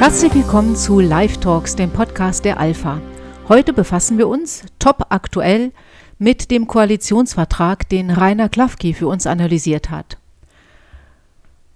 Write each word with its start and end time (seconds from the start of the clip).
Herzlich 0.00 0.34
willkommen 0.34 0.76
zu 0.76 0.98
Live 0.98 1.36
Talks, 1.36 1.76
dem 1.76 1.90
Podcast 1.90 2.46
der 2.46 2.58
Alpha. 2.58 3.02
Heute 3.48 3.74
befassen 3.74 4.16
wir 4.16 4.28
uns 4.28 4.64
top 4.78 5.04
aktuell 5.10 5.72
mit 6.18 6.50
dem 6.50 6.66
Koalitionsvertrag, 6.66 7.86
den 7.86 8.10
Rainer 8.10 8.48
Klafki 8.48 8.94
für 8.94 9.08
uns 9.08 9.26
analysiert 9.26 9.90
hat. 9.90 10.16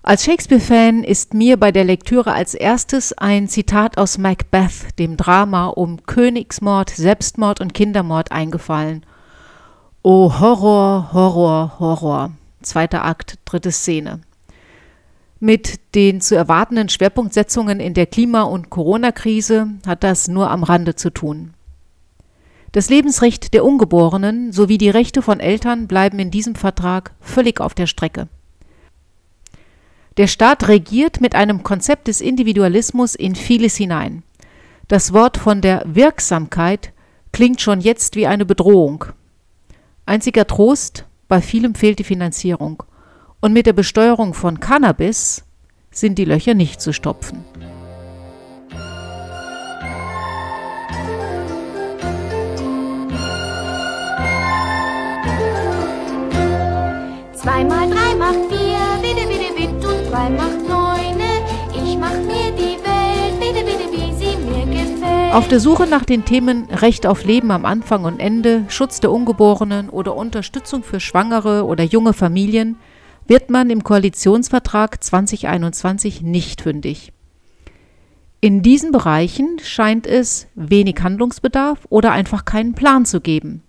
Als 0.02 0.24
Shakespeare-Fan 0.24 1.04
ist 1.04 1.34
mir 1.34 1.58
bei 1.58 1.70
der 1.70 1.84
Lektüre 1.84 2.32
als 2.32 2.54
erstes 2.54 3.12
ein 3.12 3.46
Zitat 3.46 3.98
aus 3.98 4.16
Macbeth, 4.16 4.98
dem 4.98 5.18
Drama 5.18 5.66
um 5.66 6.06
Königsmord, 6.06 6.88
Selbstmord 6.88 7.60
und 7.60 7.74
Kindermord, 7.74 8.32
eingefallen. 8.32 9.04
O 10.02 10.40
Horror, 10.40 11.10
Horror, 11.12 11.78
Horror. 11.78 12.30
Zweiter 12.62 13.04
Akt, 13.04 13.38
dritte 13.44 13.70
Szene. 13.70 14.20
Mit 15.44 15.94
den 15.94 16.22
zu 16.22 16.36
erwartenden 16.36 16.88
Schwerpunktsetzungen 16.88 17.78
in 17.78 17.92
der 17.92 18.06
Klima- 18.06 18.44
und 18.44 18.70
Corona-Krise 18.70 19.68
hat 19.86 20.02
das 20.02 20.26
nur 20.26 20.50
am 20.50 20.62
Rande 20.62 20.94
zu 20.94 21.10
tun. 21.10 21.52
Das 22.72 22.88
Lebensrecht 22.88 23.52
der 23.52 23.62
Ungeborenen 23.62 24.52
sowie 24.52 24.78
die 24.78 24.88
Rechte 24.88 25.20
von 25.20 25.40
Eltern 25.40 25.86
bleiben 25.86 26.18
in 26.18 26.30
diesem 26.30 26.54
Vertrag 26.54 27.12
völlig 27.20 27.60
auf 27.60 27.74
der 27.74 27.86
Strecke. 27.86 28.28
Der 30.16 30.28
Staat 30.28 30.66
regiert 30.66 31.20
mit 31.20 31.34
einem 31.34 31.62
Konzept 31.62 32.08
des 32.08 32.22
Individualismus 32.22 33.14
in 33.14 33.34
vieles 33.34 33.76
hinein. 33.76 34.22
Das 34.88 35.12
Wort 35.12 35.36
von 35.36 35.60
der 35.60 35.82
Wirksamkeit 35.84 36.94
klingt 37.32 37.60
schon 37.60 37.82
jetzt 37.82 38.16
wie 38.16 38.26
eine 38.26 38.46
Bedrohung. 38.46 39.04
Einziger 40.06 40.46
Trost, 40.46 41.04
bei 41.28 41.42
vielem 41.42 41.74
fehlt 41.74 41.98
die 41.98 42.04
Finanzierung. 42.04 42.84
Und 43.44 43.52
mit 43.52 43.66
der 43.66 43.74
Besteuerung 43.74 44.32
von 44.32 44.58
Cannabis 44.58 45.44
sind 45.90 46.16
die 46.16 46.24
Löcher 46.24 46.54
nicht 46.54 46.80
zu 46.80 46.94
stopfen. 46.94 47.44
Zweimal 57.34 57.90
drei 57.90 58.14
macht 58.14 58.38
vier, 58.48 58.78
bitte, 59.02 59.28
bitte, 59.28 59.52
bitte, 59.54 59.88
und 59.88 60.08
zwei 60.08 60.30
macht 60.30 60.66
neune. 60.66 61.44
Ich 61.74 61.98
mach 61.98 62.14
mir 62.14 62.50
die 62.56 62.78
Welt, 62.80 63.40
bitte, 63.40 63.62
bitte, 63.62 63.92
wie 63.92 64.14
sie 64.14 64.38
mir 64.38 64.64
gefällt. 64.64 65.34
Auf 65.34 65.48
der 65.48 65.60
Suche 65.60 65.86
nach 65.86 66.06
den 66.06 66.24
Themen 66.24 66.64
Recht 66.70 67.06
auf 67.06 67.24
Leben 67.24 67.50
am 67.50 67.66
Anfang 67.66 68.04
und 68.04 68.20
Ende, 68.20 68.64
Schutz 68.68 69.00
der 69.00 69.12
Ungeborenen 69.12 69.90
oder 69.90 70.16
Unterstützung 70.16 70.82
für 70.82 70.98
schwangere 70.98 71.66
oder 71.66 71.84
junge 71.84 72.14
Familien 72.14 72.78
wird 73.26 73.50
man 73.50 73.70
im 73.70 73.82
Koalitionsvertrag 73.82 75.02
2021 75.02 76.22
nicht 76.22 76.60
fündig. 76.60 77.12
In 78.40 78.60
diesen 78.60 78.92
Bereichen 78.92 79.58
scheint 79.62 80.06
es 80.06 80.48
wenig 80.54 80.96
Handlungsbedarf 81.00 81.86
oder 81.88 82.12
einfach 82.12 82.44
keinen 82.44 82.74
Plan 82.74 83.06
zu 83.06 83.22
geben. 83.22 83.62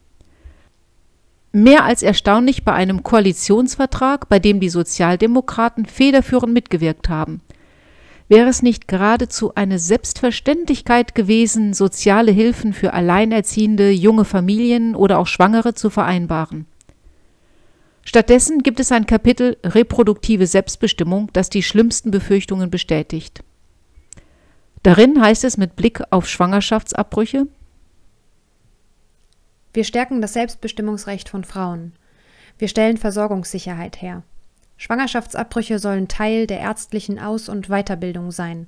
Mehr 1.54 1.86
als 1.86 2.04
erstaunlich 2.04 2.66
bei 2.66 2.74
einem 2.74 3.02
Koalitionsvertrag, 3.02 4.28
bei 4.28 4.40
dem 4.40 4.60
die 4.60 4.68
Sozialdemokraten 4.68 5.86
federführend 5.86 6.54
mitgewirkt 6.54 7.08
haben. 7.08 7.40
Wäre 8.28 8.50
es 8.50 8.62
nicht 8.62 8.90
geradezu 8.90 9.56
eine 9.56 9.80
Selbstverständlichkeit 9.80 11.16
gewesen, 11.16 11.74
soziale 11.74 12.34
Hilfen 12.34 12.74
für 12.74 12.92
alleinerziehende 12.92 13.92
junge 13.92 14.26
Familien 14.26 14.96
oder 14.96 15.20
auch 15.20 15.28
Schwangere 15.28 15.76
zu 15.76 15.90
vereinbaren? 15.90 16.66
Stattdessen 18.06 18.60
gibt 18.60 18.80
es 18.80 18.92
ein 18.92 19.08
Kapitel 19.08 19.58
Reproduktive 19.64 20.48
Selbstbestimmung, 20.48 21.30
das 21.34 21.50
die 21.50 21.64
schlimmsten 21.64 22.12
Befürchtungen 22.12 22.70
bestätigt. 22.70 23.44
Darin 24.84 25.20
heißt 25.20 25.44
es 25.44 25.58
mit 25.58 25.76
Blick 25.76 26.02
auf 26.12 26.30
Schwangerschaftsabbrüche, 26.30 27.48
wir 29.76 29.84
stärken 29.84 30.22
das 30.22 30.32
Selbstbestimmungsrecht 30.32 31.28
von 31.28 31.44
Frauen. 31.44 31.92
Wir 32.58 32.70
stellen 32.70 32.96
Versorgungssicherheit 32.96 34.02
her. 34.02 34.24
Schwangerschaftsabbrüche 34.78 35.80
sollen 35.80 36.08
Teil 36.08 36.48
der 36.48 36.62
ärztlichen 36.62 37.20
Aus- 37.20 37.50
und 37.50 37.68
Weiterbildung 37.68 38.32
sein. 38.32 38.68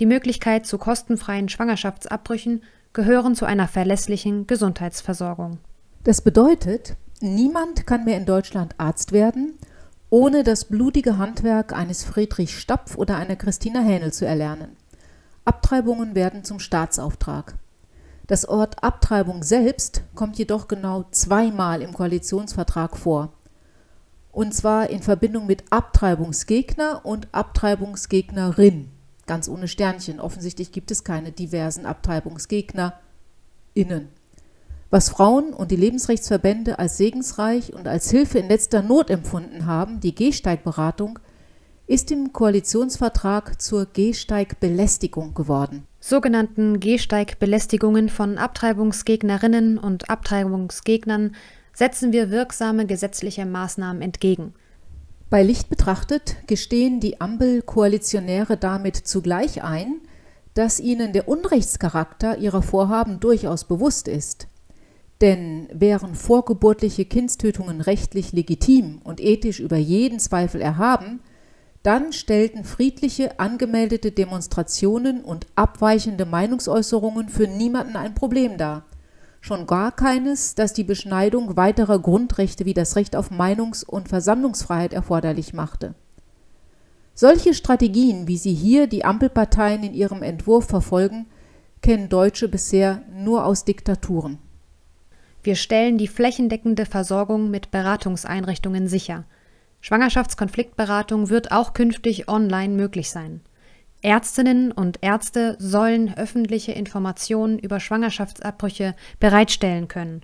Die 0.00 0.06
Möglichkeit 0.06 0.64
zu 0.64 0.78
kostenfreien 0.78 1.50
Schwangerschaftsabbrüchen 1.50 2.62
gehören 2.94 3.34
zu 3.34 3.44
einer 3.44 3.68
verlässlichen 3.68 4.46
Gesundheitsversorgung. 4.46 5.58
Das 6.04 6.22
bedeutet, 6.22 6.96
niemand 7.22 7.86
kann 7.86 8.04
mehr 8.04 8.16
in 8.16 8.26
Deutschland 8.26 8.74
Arzt 8.78 9.12
werden, 9.12 9.58
ohne 10.10 10.42
das 10.42 10.64
blutige 10.64 11.18
Handwerk 11.18 11.72
eines 11.72 12.04
Friedrich 12.04 12.58
Stapf 12.58 12.96
oder 12.96 13.16
einer 13.16 13.36
Christina 13.36 13.80
Hähnel 13.80 14.12
zu 14.12 14.26
erlernen. 14.26 14.76
Abtreibungen 15.44 16.14
werden 16.14 16.44
zum 16.44 16.60
Staatsauftrag. 16.60 17.54
Das 18.26 18.46
Ort 18.46 18.82
Abtreibung 18.84 19.42
selbst 19.42 20.02
kommt 20.14 20.38
jedoch 20.38 20.68
genau 20.68 21.06
zweimal 21.10 21.80
im 21.80 21.94
Koalitionsvertrag 21.94 22.96
vor. 22.96 23.32
Und 24.32 24.54
zwar 24.54 24.90
in 24.90 25.02
Verbindung 25.02 25.46
mit 25.46 25.64
Abtreibungsgegner 25.70 27.04
und 27.04 27.28
Abtreibungsgegnerin. 27.32 28.90
Ganz 29.26 29.48
ohne 29.48 29.68
Sternchen. 29.68 30.20
Offensichtlich 30.20 30.72
gibt 30.72 30.90
es 30.90 31.04
keine 31.04 31.32
diversen 31.32 31.86
AbtreibungsgegnerInnen. 31.86 34.08
Was 34.90 35.10
Frauen 35.10 35.52
und 35.52 35.70
die 35.70 35.76
Lebensrechtsverbände 35.76 36.78
als 36.78 36.96
segensreich 36.96 37.74
und 37.74 37.86
als 37.86 38.10
Hilfe 38.10 38.38
in 38.38 38.48
letzter 38.48 38.82
Not 38.82 39.10
empfunden 39.10 39.66
haben, 39.66 40.00
die 40.00 40.14
Gehsteigberatung, 40.14 41.18
ist 41.86 42.10
im 42.10 42.32
Koalitionsvertrag 42.32 43.60
zur 43.60 43.86
Gehsteigbelästigung 43.86 45.34
geworden 45.34 45.88
sogenannten 46.00 46.80
Gehsteigbelästigungen 46.80 48.08
von 48.08 48.38
Abtreibungsgegnerinnen 48.38 49.78
und 49.78 50.10
Abtreibungsgegnern 50.10 51.34
setzen 51.74 52.12
wir 52.12 52.30
wirksame 52.30 52.86
gesetzliche 52.86 53.46
Maßnahmen 53.46 54.02
entgegen. 54.02 54.54
Bei 55.30 55.42
Licht 55.42 55.68
betrachtet 55.68 56.36
gestehen 56.46 57.00
die 57.00 57.20
Ampelkoalitionäre 57.20 58.56
damit 58.56 58.96
zugleich 58.96 59.62
ein, 59.62 60.00
dass 60.54 60.80
ihnen 60.80 61.12
der 61.12 61.28
Unrechtscharakter 61.28 62.38
ihrer 62.38 62.62
Vorhaben 62.62 63.20
durchaus 63.20 63.64
bewusst 63.64 64.08
ist. 64.08 64.48
Denn 65.20 65.68
wären 65.72 66.14
vorgeburtliche 66.14 67.04
Kindstötungen 67.04 67.80
rechtlich 67.80 68.32
legitim 68.32 69.00
und 69.02 69.20
ethisch 69.20 69.58
über 69.58 69.76
jeden 69.76 70.20
Zweifel 70.20 70.60
erhaben, 70.60 71.20
dann 71.82 72.12
stellten 72.12 72.64
friedliche 72.64 73.40
angemeldete 73.40 74.12
Demonstrationen 74.12 75.24
und 75.24 75.46
abweichende 75.54 76.26
Meinungsäußerungen 76.26 77.28
für 77.28 77.48
niemanden 77.48 77.96
ein 77.96 78.14
Problem 78.14 78.58
dar. 78.58 78.84
Schon 79.40 79.66
gar 79.66 79.92
keines, 79.92 80.54
das 80.54 80.72
die 80.72 80.84
Beschneidung 80.84 81.56
weiterer 81.56 82.00
Grundrechte 82.00 82.64
wie 82.64 82.74
das 82.74 82.96
Recht 82.96 83.14
auf 83.14 83.30
Meinungs- 83.30 83.84
und 83.84 84.08
Versammlungsfreiheit 84.08 84.92
erforderlich 84.92 85.54
machte. 85.54 85.94
Solche 87.14 87.54
Strategien, 87.54 88.28
wie 88.28 88.36
sie 88.36 88.54
hier 88.54 88.86
die 88.86 89.04
Ampelparteien 89.04 89.82
in 89.82 89.94
ihrem 89.94 90.22
Entwurf 90.22 90.66
verfolgen, 90.66 91.26
kennen 91.82 92.08
Deutsche 92.08 92.48
bisher 92.48 93.02
nur 93.12 93.44
aus 93.44 93.64
Diktaturen. 93.64 94.38
Wir 95.42 95.56
stellen 95.56 95.98
die 95.98 96.08
flächendeckende 96.08 96.86
Versorgung 96.86 97.50
mit 97.50 97.70
Beratungseinrichtungen 97.70 98.88
sicher– 98.88 99.24
Schwangerschaftskonfliktberatung 99.80 101.30
wird 101.30 101.52
auch 101.52 101.72
künftig 101.72 102.28
online 102.28 102.74
möglich 102.74 103.10
sein. 103.10 103.40
Ärztinnen 104.02 104.70
und 104.72 104.98
Ärzte 105.02 105.56
sollen 105.58 106.14
öffentliche 106.16 106.72
Informationen 106.72 107.58
über 107.58 107.80
Schwangerschaftsabbrüche 107.80 108.94
bereitstellen 109.18 109.88
können, 109.88 110.22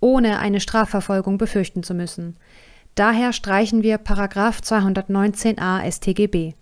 ohne 0.00 0.38
eine 0.38 0.60
Strafverfolgung 0.60 1.38
befürchten 1.38 1.82
zu 1.82 1.94
müssen. 1.94 2.36
Daher 2.94 3.32
streichen 3.32 3.82
wir 3.82 3.98
Paragraf 3.98 4.60
219a 4.60 5.90
StGB. 5.90 6.54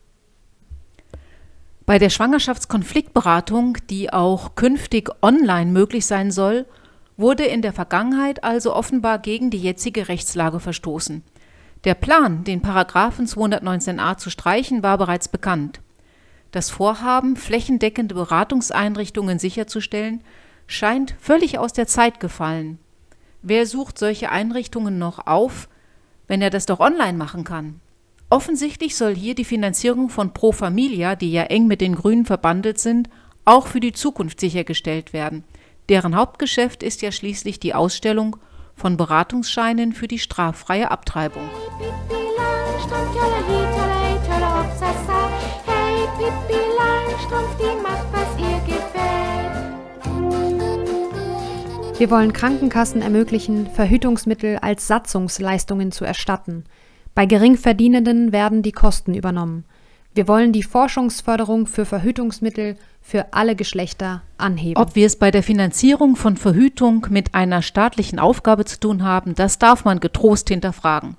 Bei 1.85 1.99
der 1.99 2.11
Schwangerschaftskonfliktberatung, 2.11 3.76
die 3.91 4.12
auch 4.12 4.55
künftig 4.55 5.11
online 5.21 5.73
möglich 5.73 6.06
sein 6.06 6.31
soll, 6.31 6.65
wurde 7.23 7.45
in 7.45 7.63
der 7.63 7.73
Vergangenheit 7.73 8.45
also 8.45 8.75
offenbar 8.75 9.19
gegen 9.19 9.49
die 9.49 9.63
jetzige 9.63 10.09
Rechtslage 10.09 10.61
verstoßen. 10.61 11.23
Der 11.85 11.95
Plan, 11.95 12.45
den 12.45 12.61
Paragraphen 12.61 13.27
219a 13.27 14.19
zu 14.19 14.29
streichen, 14.29 14.83
war 14.83 14.99
bereits 14.99 15.29
bekannt. 15.29 15.81
Das 16.51 16.69
Vorhaben, 16.69 17.37
flächendeckende 17.37 18.15
Beratungseinrichtungen 18.15 19.39
sicherzustellen, 19.39 20.23
scheint 20.67 21.15
völlig 21.19 21.59
aus 21.59 21.73
der 21.73 21.87
Zeit 21.87 22.21
gefallen. 22.21 22.79
Wer 23.41 23.67
sucht 23.67 23.99
solche 23.99 24.31
Einrichtungen 24.31 24.99
noch 24.99 25.27
auf, 25.27 25.69
wenn 26.29 26.43
er 26.43 26.51
das 26.51 26.67
doch 26.67 26.79
online 26.79 27.17
machen 27.17 27.45
kann? 27.45 27.81
Offensichtlich 28.31 28.97
soll 28.97 29.15
hier 29.15 29.35
die 29.35 29.45
Finanzierung 29.45 30.09
von 30.09 30.33
Pro 30.33 30.53
Familia, 30.53 31.17
die 31.17 31.33
ja 31.33 31.43
eng 31.45 31.67
mit 31.67 31.81
den 31.81 31.95
Grünen 31.97 32.25
verbandelt 32.25 32.79
sind, 32.79 33.11
auch 33.45 33.67
für 33.67 33.81
die 33.81 33.93
Zukunft 33.93 34.41
sichergestellt 34.41 35.13
werden. 35.13 35.45
Deren 35.93 36.17
Hauptgeschäft 36.17 36.83
ist 36.83 37.03
ja 37.03 37.12
schließlich 37.12 37.61
die 37.61 37.75
Ausstellung 37.75 38.37
von 38.75 38.97
Beratungsscheinen 38.97 39.93
für 39.93 40.09
die 40.09 40.19
straffreie 40.19 40.91
Abtreibung. 40.91 41.43
Wir 51.99 52.11
wollen 52.11 52.33
Krankenkassen 52.33 53.03
ermöglichen, 53.03 53.67
Verhütungsmittel 53.67 54.56
als 54.62 54.87
Satzungsleistungen 54.87 55.93
zu 55.93 56.06
erstatten. 56.06 56.65
Bei 57.15 57.27
Geringverdienenden 57.27 58.33
werden 58.33 58.62
die 58.62 58.73
Kosten 58.73 59.12
übernommen. 59.12 59.67
Wir 60.14 60.29
wollen 60.29 60.53
die 60.53 60.62
Forschungsförderung 60.62 61.67
für 61.67 61.87
Verhütungsmittel 61.87 62.76
für 63.00 63.32
alle 63.32 63.56
Geschlechter 63.56 64.23
anheben. 64.37 64.81
Ob 64.81 64.94
wir 64.94 65.06
es 65.06 65.17
bei 65.17 65.31
der 65.31 65.43
Finanzierung 65.43 66.17
von 66.17 66.37
Verhütung 66.37 67.06
mit 67.09 67.35
einer 67.35 67.62
staatlichen 67.62 68.19
Aufgabe 68.19 68.67
zu 68.67 68.79
tun 68.79 69.03
haben, 69.05 69.35
das 69.35 69.59
darf 69.59 69.85
man 69.85 70.00
getrost 70.00 70.49
hinterfragen. 70.49 71.17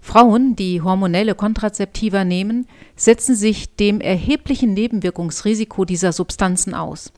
Frauen, 0.00 0.56
die 0.56 0.80
hormonelle 0.80 1.34
Kontrazeptiva 1.34 2.24
nehmen, 2.24 2.66
setzen 2.96 3.36
sich 3.36 3.76
dem 3.76 4.00
erheblichen 4.00 4.74
Nebenwirkungsrisiko 4.74 5.84
dieser 5.84 6.12
Substanzen 6.12 6.74
aus. 6.74 7.12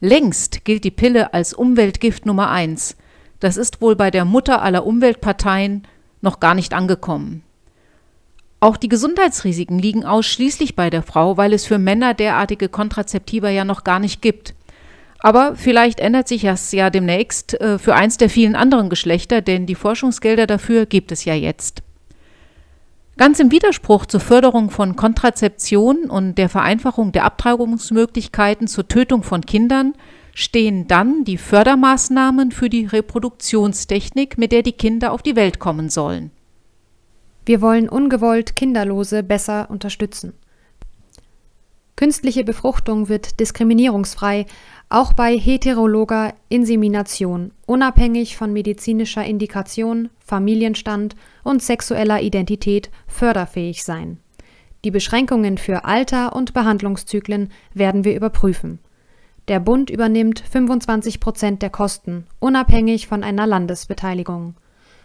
Längst 0.00 0.64
gilt 0.64 0.82
die 0.84 0.90
Pille 0.90 1.32
als 1.32 1.54
Umweltgift 1.54 2.26
Nummer 2.26 2.50
eins. 2.50 2.96
Das 3.38 3.56
ist 3.56 3.80
wohl 3.80 3.96
bei 3.96 4.10
der 4.10 4.24
Mutter 4.24 4.62
aller 4.62 4.86
Umweltparteien 4.86 5.86
noch 6.22 6.40
gar 6.40 6.54
nicht 6.54 6.74
angekommen. 6.74 7.44
Auch 8.64 8.78
die 8.78 8.88
Gesundheitsrisiken 8.88 9.78
liegen 9.78 10.06
ausschließlich 10.06 10.74
bei 10.74 10.88
der 10.88 11.02
Frau, 11.02 11.36
weil 11.36 11.52
es 11.52 11.66
für 11.66 11.76
Männer 11.76 12.14
derartige 12.14 12.70
Kontrazeptiva 12.70 13.50
ja 13.50 13.62
noch 13.62 13.84
gar 13.84 13.98
nicht 13.98 14.22
gibt. 14.22 14.54
Aber 15.18 15.54
vielleicht 15.54 16.00
ändert 16.00 16.28
sich 16.28 16.40
das 16.40 16.72
ja 16.72 16.88
demnächst 16.88 17.60
äh, 17.60 17.78
für 17.78 17.94
eins 17.94 18.16
der 18.16 18.30
vielen 18.30 18.56
anderen 18.56 18.88
Geschlechter, 18.88 19.42
denn 19.42 19.66
die 19.66 19.74
Forschungsgelder 19.74 20.46
dafür 20.46 20.86
gibt 20.86 21.12
es 21.12 21.26
ja 21.26 21.34
jetzt. 21.34 21.82
Ganz 23.18 23.38
im 23.38 23.52
Widerspruch 23.52 24.06
zur 24.06 24.20
Förderung 24.20 24.70
von 24.70 24.96
Kontrazeption 24.96 26.08
und 26.08 26.38
der 26.38 26.48
Vereinfachung 26.48 27.12
der 27.12 27.24
Abtreibungsmöglichkeiten 27.24 28.66
zur 28.66 28.88
Tötung 28.88 29.24
von 29.24 29.42
Kindern 29.42 29.92
stehen 30.32 30.88
dann 30.88 31.24
die 31.24 31.36
Fördermaßnahmen 31.36 32.50
für 32.50 32.70
die 32.70 32.86
Reproduktionstechnik, 32.86 34.38
mit 34.38 34.52
der 34.52 34.62
die 34.62 34.72
Kinder 34.72 35.12
auf 35.12 35.20
die 35.20 35.36
Welt 35.36 35.58
kommen 35.58 35.90
sollen. 35.90 36.30
Wir 37.44 37.60
wollen 37.60 37.88
ungewollt 37.88 38.56
Kinderlose 38.56 39.22
besser 39.22 39.68
unterstützen. 39.70 40.32
Künstliche 41.96 42.42
Befruchtung 42.42 43.08
wird 43.08 43.38
diskriminierungsfrei, 43.38 44.46
auch 44.88 45.12
bei 45.12 45.38
heterologer 45.38 46.34
Insemination, 46.48 47.52
unabhängig 47.66 48.36
von 48.36 48.52
medizinischer 48.52 49.24
Indikation, 49.24 50.10
Familienstand 50.18 51.14
und 51.44 51.62
sexueller 51.62 52.20
Identität 52.20 52.90
förderfähig 53.06 53.84
sein. 53.84 54.18
Die 54.84 54.90
Beschränkungen 54.90 55.56
für 55.56 55.84
Alter 55.84 56.34
und 56.34 56.52
Behandlungszyklen 56.52 57.50
werden 57.72 58.04
wir 58.04 58.16
überprüfen. 58.16 58.80
Der 59.48 59.60
Bund 59.60 59.88
übernimmt 59.88 60.40
25 60.40 61.20
Prozent 61.20 61.62
der 61.62 61.70
Kosten, 61.70 62.26
unabhängig 62.40 63.06
von 63.06 63.22
einer 63.22 63.46
Landesbeteiligung. 63.46 64.56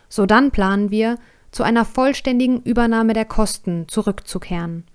Sodann 0.09 0.51
planen 0.51 0.91
wir, 0.91 1.17
zu 1.51 1.63
einer 1.63 1.85
vollständigen 1.85 2.61
Übernahme 2.61 3.13
der 3.13 3.25
Kosten 3.25 3.87
zurückzukehren. 3.87 4.85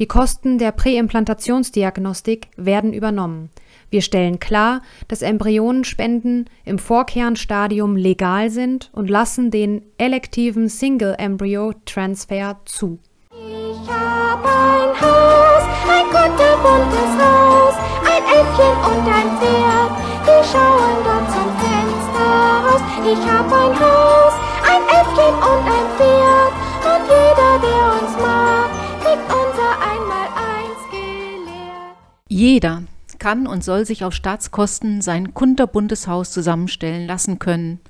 Die 0.00 0.06
Kosten 0.06 0.58
der 0.58 0.72
Präimplantationsdiagnostik 0.72 2.48
werden 2.56 2.92
übernommen. 2.92 3.50
Wir 3.90 4.02
stellen 4.02 4.40
klar, 4.40 4.82
dass 5.06 5.22
Embryonenspenden 5.22 6.50
im 6.64 6.80
Vorkernstadium 6.80 7.94
legal 7.94 8.50
sind 8.50 8.90
und 8.92 9.08
lassen 9.08 9.52
den 9.52 9.82
elektiven 9.96 10.68
Single 10.68 11.14
Embryo 11.16 11.74
Transfer 11.84 12.58
zu. 12.64 12.98
Ich 13.30 13.88
hab 13.88 14.44
ein 14.44 15.00
Haus, 15.00 15.62
ein 15.88 16.06
kunterbuntes 16.06 17.12
Haus, 17.22 17.74
ein 18.02 18.22
Äffchen 18.34 18.76
und 18.90 19.06
ein 19.06 19.30
Pferd, 19.38 19.92
die 20.24 20.42
schauen 20.50 21.04
dort 21.04 21.30
zum 21.30 21.50
Fenster 21.60 22.28
raus. 22.66 22.82
Ich 23.06 23.22
hab 23.30 23.46
ein 23.46 23.78
Haus, 23.78 24.43
ein 24.64 24.82
Äffchen 24.88 25.34
und 25.34 25.64
ein 25.66 25.88
Pferd, 25.96 26.52
und 26.84 27.02
jeder, 27.06 27.58
der 27.62 27.82
uns 28.02 28.16
mag, 28.18 28.70
kriegt 29.00 29.28
unser 29.32 29.70
Einmaleins 29.80 30.80
gelehrt. 30.90 31.96
Jeder 32.28 32.82
kann 33.18 33.46
und 33.46 33.64
soll 33.64 33.86
sich 33.86 34.04
auf 34.04 34.12
Staatskosten 34.14 35.00
sein 35.00 35.32
kunterbuntes 35.34 36.08
Haus 36.08 36.30
zusammenstellen 36.30 37.06
lassen 37.06 37.38
können, 37.38 37.80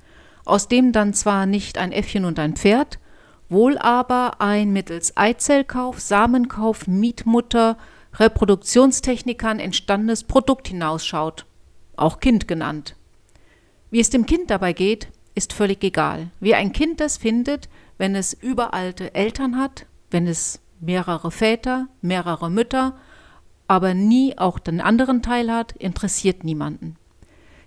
aus 0.45 0.69
dem 0.69 0.93
dann 0.93 1.15
zwar 1.15 1.47
nicht 1.47 1.79
ein 1.79 1.93
Äffchen 1.93 2.25
und 2.25 2.39
ein 2.39 2.55
Pferd, 2.55 2.99
wohl 3.49 3.79
aber 3.79 4.41
ein 4.41 4.73
mittels 4.73 5.17
Eizellkauf, 5.17 6.01
Samenkauf, 6.01 6.87
Mietmutter, 6.87 7.77
Reproduktionstechnikern 8.15 9.59
entstandenes 9.59 10.25
Produkt 10.25 10.69
hinausschaut, 10.69 11.47
auch 11.97 12.21
Kind 12.21 12.47
genannt. 12.47 12.97
Wie 13.91 14.01
es 14.01 14.11
dem 14.11 14.27
Kind 14.27 14.51
dabei 14.51 14.73
geht, 14.73 15.09
ist 15.35 15.53
völlig 15.53 15.83
egal. 15.83 16.31
Wie 16.41 16.55
ein 16.55 16.73
Kind 16.73 17.01
das 17.01 17.17
findet, 17.17 17.69
wenn 17.99 18.15
es 18.15 18.33
überalte 18.33 19.15
Eltern 19.15 19.59
hat, 19.59 19.87
wenn 20.11 20.27
es 20.27 20.61
mehrere 20.81 21.31
Väter, 21.31 21.89
mehrere 22.03 22.51
Mütter, 22.51 22.97
aber 23.67 23.95
nie 23.95 24.37
auch 24.39 24.59
den 24.59 24.81
anderen 24.81 25.23
Teil 25.23 25.51
hat, 25.51 25.73
interessiert 25.73 26.45
niemanden. 26.45 26.97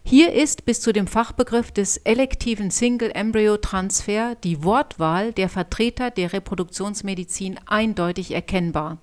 Hier 0.04 0.32
ist 0.32 0.64
bis 0.64 0.80
zu 0.80 0.94
dem 0.94 1.06
Fachbegriff 1.06 1.72
des 1.72 1.98
elektiven 1.98 2.72
Single 2.72 3.12
Embryo 3.14 3.58
Transfer 3.58 4.36
die 4.36 4.64
Wortwahl 4.64 5.34
der 5.34 5.50
Vertreter 5.50 6.12
der 6.12 6.32
Reproduktionsmedizin 6.32 7.60
eindeutig 7.66 8.32
erkennbar. 8.32 9.00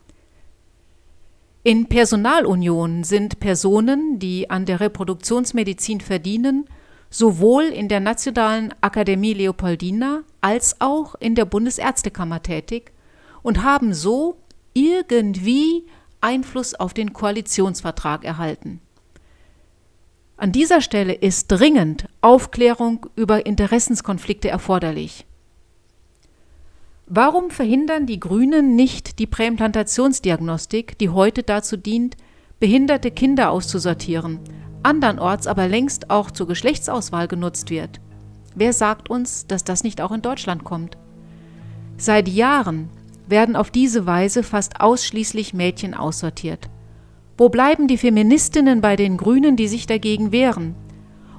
In 1.63 1.87
Personalunionen 1.87 3.05
sind 3.05 3.39
Personen, 3.39 4.19
die 4.19 4.49
an 4.49 4.65
der 4.65 4.81
Reproduktionsmedizin 4.81 6.01
verdienen, 6.01 6.67
sowohl 7.15 7.63
in 7.67 7.89
der 7.89 8.01
Nationalen 8.01 8.75
Akademie 8.81 9.35
Leopoldina 9.35 10.25
als 10.41 10.81
auch 10.81 11.15
in 11.15 11.37
der 11.37 11.45
Bundesärztekammer 11.45 12.43
tätig 12.43 12.91
und 13.43 13.63
haben 13.63 13.95
so 13.95 14.37
irgendwie 14.73 15.87
Einfluss 16.21 16.75
auf 16.75 16.93
den 16.93 17.13
Koalitionsvertrag 17.13 18.25
erhalten. 18.25 18.81
An 20.37 20.51
dieser 20.51 20.81
Stelle 20.81 21.13
ist 21.13 21.47
dringend 21.47 22.09
Aufklärung 22.21 23.07
über 23.15 23.47
Interessenskonflikte 23.47 24.49
erforderlich. 24.49 25.25
Warum 27.07 27.51
verhindern 27.51 28.07
die 28.07 28.19
Grünen 28.19 28.75
nicht 28.75 29.21
die 29.21 29.29
Präimplantationsdiagnostik, 29.29 30.99
die 30.99 31.11
heute 31.11 31.45
dazu 31.45 31.77
dient, 31.77 32.17
behinderte 32.59 33.13
Kinder 33.13 33.53
auszusortieren, 33.53 34.41
andernorts 34.85 35.47
aber 35.47 35.69
längst 35.69 36.11
auch 36.11 36.31
zur 36.31 36.47
Geschlechtsauswahl 36.47 37.29
genutzt 37.29 37.71
wird. 37.71 38.01
Wer 38.55 38.73
sagt 38.73 39.11
uns, 39.11 39.47
dass 39.47 39.65
das 39.65 39.83
nicht 39.83 40.01
auch 40.01 40.13
in 40.13 40.23
Deutschland 40.23 40.65
kommt? 40.65 40.97
Seit 41.97 42.29
Jahren 42.29 42.89
werden 43.27 43.57
auf 43.57 43.71
diese 43.71 44.07
Weise 44.07 44.43
fast 44.43 44.81
ausschließlich 44.81 45.55
Mädchen 45.55 45.95
aussortiert. 45.95 46.69
Wo 47.37 47.49
bleiben 47.49 47.89
die 47.89 47.99
Feministinnen 47.99 48.81
bei 48.81 48.97
den 48.97 49.17
Grünen, 49.17 49.57
die 49.57 49.69
sich 49.69 49.87
dagegen 49.87 50.31
wehren? 50.31 50.77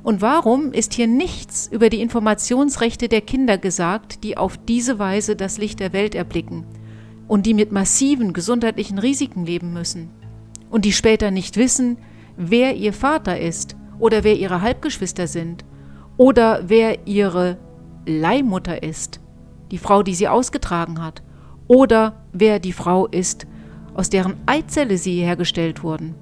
Und 0.04 0.22
warum 0.22 0.72
ist 0.72 0.94
hier 0.94 1.08
nichts 1.08 1.68
über 1.72 1.90
die 1.90 2.02
Informationsrechte 2.02 3.08
der 3.08 3.22
Kinder 3.22 3.58
gesagt, 3.58 4.24
die 4.24 4.38
auf 4.38 4.58
diese 4.58 5.00
Weise 5.00 5.36
das 5.36 5.58
Licht 5.58 5.80
der 5.80 5.94
Welt 5.94 6.14
erblicken 6.16 6.66
und 7.28 7.46
die 7.46 7.54
mit 7.54 7.72
massiven 7.72 8.34
gesundheitlichen 8.34 9.00
Risiken 9.00 9.46
leben 9.46 9.74
müssen 9.74 10.10
und 10.70 10.86
die 10.86 10.92
später 10.92 11.32
nicht 11.32 11.58
wissen, 11.58 11.98
wer 12.38 12.76
ihr 12.76 12.94
Vater 12.94 13.40
ist 13.40 13.76
oder 14.00 14.24
wer 14.24 14.38
ihre 14.38 14.62
Halbgeschwister 14.62 15.28
sind 15.28 15.66
oder 16.18 16.64
wer 16.68 17.08
ihre 17.08 17.58
Leihmutter 18.06 18.84
ist, 18.84 19.20
die 19.72 19.78
Frau, 19.78 20.04
die 20.04 20.16
sie 20.16 20.28
ausgetragen 20.28 21.04
hat, 21.04 21.24
oder 21.68 22.24
wer 22.32 22.60
die 22.60 22.74
Frau 22.74 23.08
ist, 23.08 23.48
aus 23.94 24.10
deren 24.10 24.36
Eizelle 24.46 24.98
sie 24.98 25.22
hergestellt 25.22 25.84
wurden. 25.84 26.16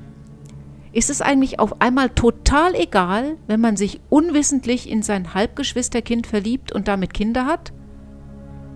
Ist 0.94 1.10
es 1.10 1.22
eigentlich 1.22 1.60
auf 1.60 1.82
einmal 1.82 2.10
total 2.10 2.76
egal, 2.76 3.38
wenn 3.48 3.60
man 3.60 3.76
sich 3.76 4.00
unwissentlich 4.10 4.88
in 4.90 5.02
sein 5.02 5.34
Halbgeschwisterkind 5.34 6.28
verliebt 6.28 6.72
und 6.72 6.88
damit 6.88 7.14
Kinder 7.14 7.48
hat? 7.48 7.74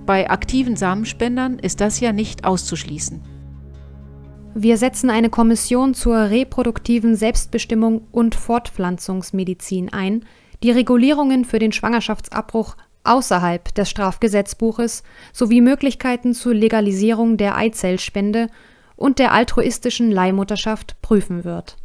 Bei 0.08 0.30
aktiven 0.30 0.76
Samenspendern 0.76 1.60
ist 1.60 1.80
das 1.80 2.00
ja 2.00 2.12
nicht 2.14 2.44
auszuschließen. 2.44 3.22
Wir 4.54 4.78
setzen 4.78 5.10
eine 5.10 5.30
Kommission 5.30 5.94
zur 5.94 6.16
reproduktiven 6.16 7.16
Selbstbestimmung 7.16 8.08
und 8.12 8.36
Fortpflanzungsmedizin 8.36 9.94
ein, 9.94 10.26
die 10.64 10.72
Regulierungen 10.72 11.46
für 11.46 11.60
den 11.60 11.72
Schwangerschaftsabbruch 11.72 12.76
außerhalb 13.04 13.74
des 13.76 13.90
Strafgesetzbuches 13.90 15.04
sowie 15.32 15.62
Möglichkeiten 15.62 16.34
zur 16.34 16.54
Legalisierung 16.54 17.38
der 17.38 17.56
Eizellspende 17.56 18.50
und 18.96 19.20
der 19.20 19.32
altruistischen 19.32 20.12
Leihmutterschaft 20.12 21.02
prüfen 21.02 21.44
wird. 21.44 21.78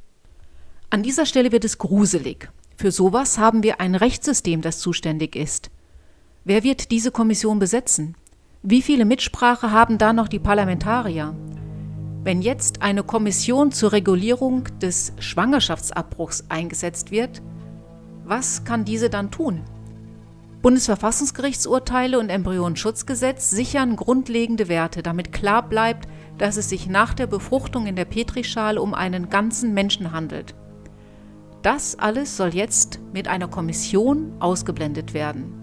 An 0.90 1.02
dieser 1.02 1.26
Stelle 1.26 1.52
wird 1.52 1.64
es 1.64 1.78
gruselig. 1.78 2.50
Für 2.76 2.90
sowas 2.90 3.38
haben 3.38 3.62
wir 3.62 3.80
ein 3.80 3.94
Rechtssystem, 3.94 4.62
das 4.62 4.80
zuständig 4.80 5.36
ist. 5.36 5.70
Wer 6.44 6.64
wird 6.64 6.90
diese 6.90 7.12
Kommission 7.12 7.58
besetzen? 7.58 8.16
Wie 8.62 8.82
viele 8.82 9.04
Mitsprache 9.04 9.70
haben 9.70 9.98
da 9.98 10.12
noch 10.12 10.28
die 10.28 10.38
Parlamentarier? 10.38 11.34
Wenn 12.24 12.40
jetzt 12.40 12.82
eine 12.82 13.02
Kommission 13.02 13.72
zur 13.72 13.90
Regulierung 13.90 14.64
des 14.80 15.12
Schwangerschaftsabbruchs 15.18 16.44
eingesetzt 16.48 17.10
wird, 17.10 17.42
was 18.24 18.62
kann 18.62 18.84
diese 18.84 19.10
dann 19.10 19.32
tun? 19.32 19.62
Bundesverfassungsgerichtsurteile 20.62 22.20
und 22.20 22.28
Embryonenschutzgesetz 22.28 23.50
sichern 23.50 23.96
grundlegende 23.96 24.68
Werte, 24.68 25.02
damit 25.02 25.32
klar 25.32 25.68
bleibt, 25.68 26.06
dass 26.38 26.56
es 26.56 26.68
sich 26.68 26.86
nach 26.86 27.12
der 27.12 27.26
Befruchtung 27.26 27.86
in 27.86 27.96
der 27.96 28.04
Petrischale 28.04 28.80
um 28.80 28.94
einen 28.94 29.28
ganzen 29.28 29.74
Menschen 29.74 30.12
handelt. 30.12 30.54
Das 31.62 31.98
alles 31.98 32.36
soll 32.36 32.54
jetzt 32.54 33.00
mit 33.12 33.26
einer 33.26 33.48
Kommission 33.48 34.32
ausgeblendet 34.38 35.12
werden. 35.12 35.54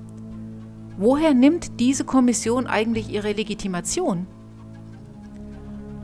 Woher 0.97 1.33
nimmt 1.33 1.79
diese 1.79 2.03
Kommission 2.03 2.67
eigentlich 2.67 3.09
ihre 3.09 3.31
Legitimation? 3.31 4.27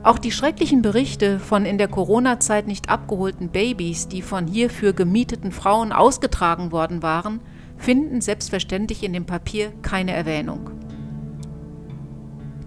Auch 0.05 0.19
die 0.19 0.31
schrecklichen 0.31 0.83
Berichte 0.83 1.39
von 1.39 1.65
in 1.65 1.79
der 1.79 1.88
Corona-Zeit 1.88 2.67
nicht 2.67 2.89
abgeholten 2.89 3.50
Babys, 3.50 4.07
die 4.07 4.21
von 4.21 4.45
hierfür 4.45 4.93
gemieteten 4.93 5.51
Frauen 5.51 5.91
ausgetragen 5.91 6.71
worden 6.71 7.01
waren, 7.01 7.39
finden 7.77 8.21
selbstverständlich 8.21 9.01
in 9.01 9.13
dem 9.13 9.25
Papier 9.25 9.71
keine 9.81 10.12
Erwähnung. 10.12 10.69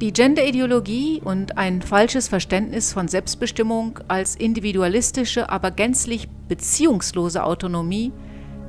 Die 0.00 0.12
Genderideologie 0.12 1.22
und 1.24 1.58
ein 1.58 1.80
falsches 1.80 2.26
Verständnis 2.26 2.92
von 2.92 3.06
Selbstbestimmung 3.06 4.00
als 4.08 4.34
individualistische, 4.34 5.48
aber 5.48 5.70
gänzlich 5.70 6.28
beziehungslose 6.48 7.44
Autonomie 7.44 8.10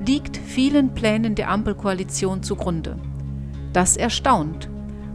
liegt 0.05 0.37
vielen 0.37 0.93
Plänen 0.93 1.33
der 1.33 1.49
Ampelkoalition 1.49 2.43
zugrunde. 2.43 2.97
Das 3.73 3.97
erstaunt. 3.97 4.69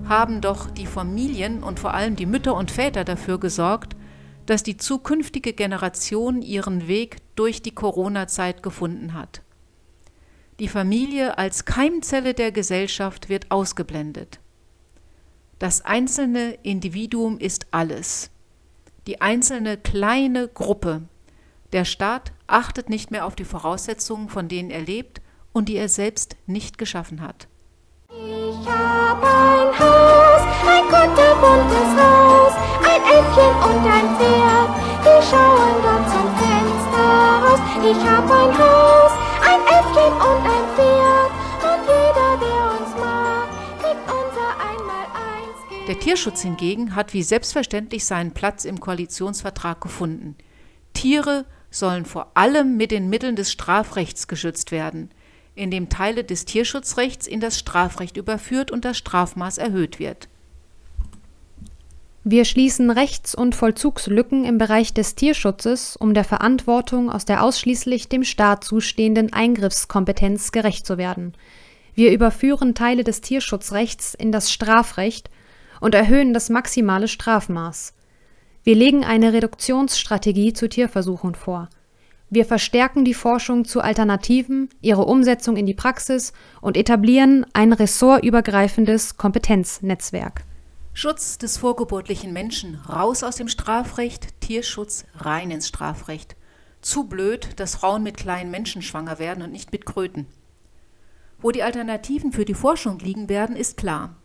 Haben 0.08 0.40
doch 0.40 0.70
die 0.70 0.86
Familien 0.86 1.62
und 1.62 1.80
vor 1.80 1.94
allem 1.94 2.14
die 2.14 2.26
Mütter 2.26 2.54
und 2.54 2.70
Väter 2.70 3.04
dafür 3.04 3.40
gesorgt, 3.40 3.96
dass 4.46 4.62
die 4.62 4.76
zukünftige 4.76 5.54
Generation 5.54 6.42
ihren 6.42 6.86
Weg 6.86 7.16
durch 7.36 7.62
die 7.62 7.74
Corona-Zeit 7.74 8.62
gefunden 8.62 9.14
hat. 9.14 9.42
Die 10.60 10.68
Familie 10.68 11.38
als 11.38 11.64
Keimzelle 11.64 12.34
der 12.34 12.52
Gesellschaft 12.52 13.28
wird 13.28 13.50
ausgeblendet. 13.50 14.40
Das 15.58 15.80
einzelne 15.84 16.52
Individuum 16.62 17.38
ist 17.38 17.66
alles. 17.70 18.30
Die 19.06 19.20
einzelne 19.20 19.76
kleine 19.78 20.48
Gruppe. 20.48 21.02
Der 21.72 21.84
Staat 21.84 22.32
achtet 22.46 22.90
nicht 22.90 23.10
mehr 23.10 23.24
auf 23.24 23.34
die 23.34 23.44
Voraussetzungen, 23.44 24.28
von 24.28 24.48
denen 24.48 24.70
er 24.70 24.82
lebt 24.82 25.22
und 25.52 25.68
die 25.68 25.76
er 25.76 25.88
selbst 25.88 26.36
nicht 26.46 26.78
geschaffen 26.78 27.22
hat. 27.22 27.48
Ich 28.16 28.68
hab 28.68 29.20
ein 29.24 29.76
Haus, 29.76 30.42
ein 30.68 30.84
kunterbuntes 30.84 31.90
Haus, 31.98 32.52
ein 32.84 33.02
Äffchen 33.10 33.54
und 33.58 33.84
ein 33.90 34.08
Pferd, 34.16 34.70
die 35.02 35.18
schauen 35.28 35.82
dort 35.82 36.08
zum 36.08 36.28
Fenster 36.36 37.08
raus. 37.42 37.60
Ich 37.82 37.98
hab 38.06 38.30
ein 38.30 38.56
Haus, 38.56 39.12
ein 39.42 39.60
Äffchen 39.66 40.12
und 40.12 40.46
ein 40.46 40.66
Pferd, 40.76 41.30
und 41.64 41.82
jeder, 41.88 42.30
der 42.38 42.60
uns 42.78 42.94
mag, 43.00 43.48
kriegt 43.82 44.06
unser 44.06 44.50
Einmaleins. 44.62 45.88
Der 45.88 45.98
Tierschutz 45.98 46.42
hingegen 46.42 46.94
hat 46.94 47.14
wie 47.14 47.24
selbstverständlich 47.24 48.04
seinen 48.04 48.30
Platz 48.30 48.64
im 48.64 48.78
Koalitionsvertrag 48.78 49.80
gefunden. 49.80 50.36
Tiere 50.92 51.46
sollen 51.68 52.04
vor 52.04 52.30
allem 52.34 52.76
mit 52.76 52.92
den 52.92 53.10
Mitteln 53.10 53.34
des 53.34 53.50
Strafrechts 53.50 54.28
geschützt 54.28 54.70
werden, 54.70 55.10
indem 55.54 55.88
Teile 55.88 56.24
des 56.24 56.44
Tierschutzrechts 56.44 57.26
in 57.26 57.40
das 57.40 57.58
Strafrecht 57.58 58.16
überführt 58.16 58.70
und 58.70 58.84
das 58.84 58.98
Strafmaß 58.98 59.58
erhöht 59.58 59.98
wird. 59.98 60.28
Wir 62.26 62.46
schließen 62.46 62.90
Rechts- 62.90 63.34
und 63.34 63.54
Vollzugslücken 63.54 64.46
im 64.46 64.56
Bereich 64.56 64.94
des 64.94 65.14
Tierschutzes, 65.14 65.94
um 65.94 66.14
der 66.14 66.24
Verantwortung 66.24 67.10
aus 67.10 67.26
der 67.26 67.42
ausschließlich 67.42 68.08
dem 68.08 68.24
Staat 68.24 68.64
zustehenden 68.64 69.32
Eingriffskompetenz 69.34 70.50
gerecht 70.50 70.86
zu 70.86 70.96
werden. 70.96 71.34
Wir 71.94 72.12
überführen 72.12 72.74
Teile 72.74 73.04
des 73.04 73.20
Tierschutzrechts 73.20 74.14
in 74.14 74.32
das 74.32 74.50
Strafrecht 74.50 75.28
und 75.80 75.94
erhöhen 75.94 76.32
das 76.32 76.48
maximale 76.48 77.08
Strafmaß. 77.08 77.92
Wir 78.64 78.74
legen 78.74 79.04
eine 79.04 79.34
Reduktionsstrategie 79.34 80.54
zu 80.54 80.66
Tierversuchen 80.66 81.34
vor. 81.34 81.68
Wir 82.34 82.44
verstärken 82.44 83.04
die 83.04 83.14
Forschung 83.14 83.64
zu 83.64 83.80
Alternativen, 83.80 84.68
ihre 84.80 85.04
Umsetzung 85.04 85.56
in 85.56 85.66
die 85.66 85.74
Praxis 85.74 86.32
und 86.60 86.76
etablieren 86.76 87.46
ein 87.52 87.72
ressortübergreifendes 87.72 89.16
Kompetenznetzwerk. 89.16 90.42
Schutz 90.94 91.38
des 91.38 91.58
vorgeburtlichen 91.58 92.32
Menschen 92.32 92.80
raus 92.88 93.22
aus 93.22 93.36
dem 93.36 93.46
Strafrecht, 93.46 94.40
Tierschutz 94.40 95.04
rein 95.14 95.52
ins 95.52 95.68
Strafrecht. 95.68 96.34
Zu 96.80 97.04
blöd, 97.04 97.50
dass 97.54 97.76
Frauen 97.76 98.02
mit 98.02 98.16
kleinen 98.16 98.50
Menschen 98.50 98.82
schwanger 98.82 99.20
werden 99.20 99.44
und 99.44 99.52
nicht 99.52 99.70
mit 99.70 99.86
Kröten. 99.86 100.26
Wo 101.38 101.52
die 101.52 101.62
Alternativen 101.62 102.32
für 102.32 102.44
die 102.44 102.54
Forschung 102.54 102.98
liegen 102.98 103.28
werden, 103.28 103.54
ist 103.54 103.76
klar. 103.76 104.16